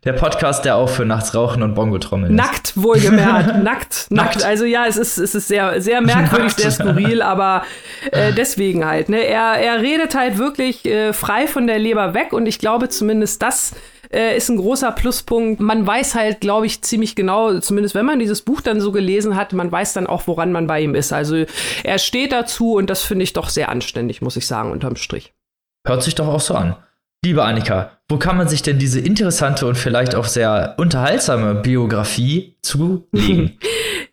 [0.05, 3.47] Der Podcast, der auch für nachts rauchen und Bongo trommeln Nackt, wohlgemerkt.
[3.47, 4.43] nackt, nackt, nackt.
[4.43, 6.59] Also ja, es ist, es ist sehr, sehr merkwürdig, nackt.
[6.59, 7.63] sehr skurril, aber
[8.11, 9.09] äh, deswegen halt.
[9.09, 9.25] Ne?
[9.25, 13.41] Er, er redet halt wirklich äh, frei von der Leber weg und ich glaube zumindest
[13.41, 13.73] das
[14.13, 15.59] äh, ist ein großer Pluspunkt.
[15.59, 19.35] Man weiß halt, glaube ich, ziemlich genau, zumindest wenn man dieses Buch dann so gelesen
[19.35, 21.11] hat, man weiß dann auch, woran man bei ihm ist.
[21.13, 21.45] Also
[21.83, 25.33] er steht dazu und das finde ich doch sehr anständig, muss ich sagen, unterm Strich.
[25.85, 26.75] Hört sich doch auch so an.
[27.25, 32.57] Liebe Annika, wo kann man sich denn diese interessante und vielleicht auch sehr unterhaltsame Biografie
[32.61, 33.57] zulegen?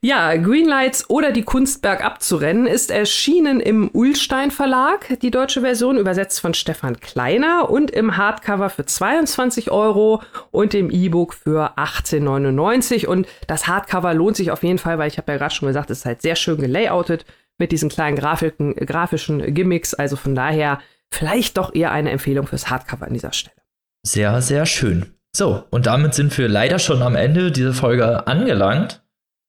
[0.02, 5.60] Ja, Greenlights oder die Kunst bergab zu rennen ist erschienen im Ullstein Verlag, die deutsche
[5.60, 11.76] Version, übersetzt von Stefan Kleiner und im Hardcover für 22 Euro und im E-Book für
[11.76, 13.06] 18,99.
[13.06, 15.90] Und das Hardcover lohnt sich auf jeden Fall, weil ich habe ja gerade schon gesagt,
[15.90, 17.26] es ist halt sehr schön gelayoutet
[17.58, 19.92] mit diesen kleinen Grafiken, grafischen Gimmicks.
[19.92, 23.56] Also von daher vielleicht doch eher eine Empfehlung fürs Hardcover an dieser Stelle.
[24.02, 25.14] Sehr, sehr schön.
[25.36, 28.99] So, und damit sind wir leider schon am Ende dieser Folge angelangt.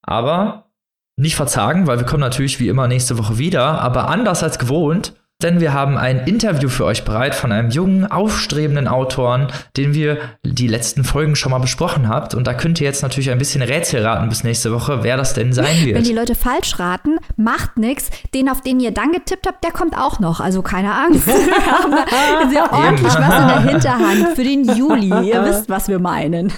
[0.01, 0.71] Aber
[1.17, 3.81] nicht verzagen, weil wir kommen natürlich wie immer nächste Woche wieder.
[3.81, 8.09] Aber anders als gewohnt denn wir haben ein Interview für euch bereit von einem jungen,
[8.09, 9.47] aufstrebenden Autoren,
[9.77, 12.33] den wir die letzten Folgen schon mal besprochen habt.
[12.33, 15.33] Und da könnt ihr jetzt natürlich ein bisschen Rätsel raten bis nächste Woche, wer das
[15.33, 15.97] denn sein wird.
[15.97, 18.09] Wenn die Leute falsch raten, macht nichts.
[18.33, 20.39] Den, auf den ihr dann getippt habt, der kommt auch noch.
[20.39, 21.27] Also keine Angst.
[21.27, 25.29] wir haben da sehr ordentlich was in der Hinterhand für den Juli.
[25.29, 26.51] Ihr wisst, was wir meinen.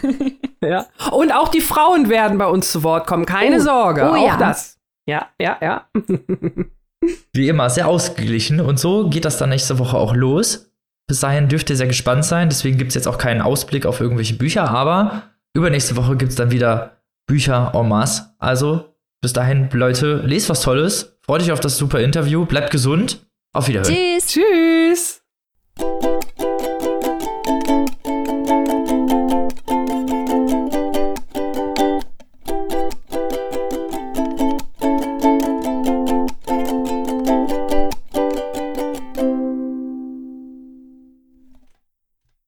[0.62, 0.86] ja.
[1.12, 3.26] Und auch die Frauen werden bei uns zu Wort kommen.
[3.26, 3.60] Keine oh.
[3.60, 4.04] Sorge.
[4.04, 4.38] Oh, auch ja.
[4.38, 4.78] das.
[5.06, 5.88] Ja, ja, ja.
[7.34, 8.60] Wie immer, sehr ausgeglichen.
[8.60, 10.72] Und so geht das dann nächste Woche auch los.
[11.08, 12.50] Bis dahin dürft ihr sehr gespannt sein.
[12.50, 14.70] Deswegen gibt es jetzt auch keinen Ausblick auf irgendwelche Bücher.
[14.70, 15.24] Aber
[15.54, 16.98] übernächste Woche gibt es dann wieder
[17.28, 18.34] Bücher en masse.
[18.40, 21.18] Also bis dahin, Leute, lest was Tolles.
[21.22, 22.46] Freut euch auf das super Interview.
[22.46, 23.26] Bleibt gesund.
[23.54, 23.94] Auf Wiederhören.
[23.94, 24.28] Tschüss.
[24.28, 26.23] Tschüss.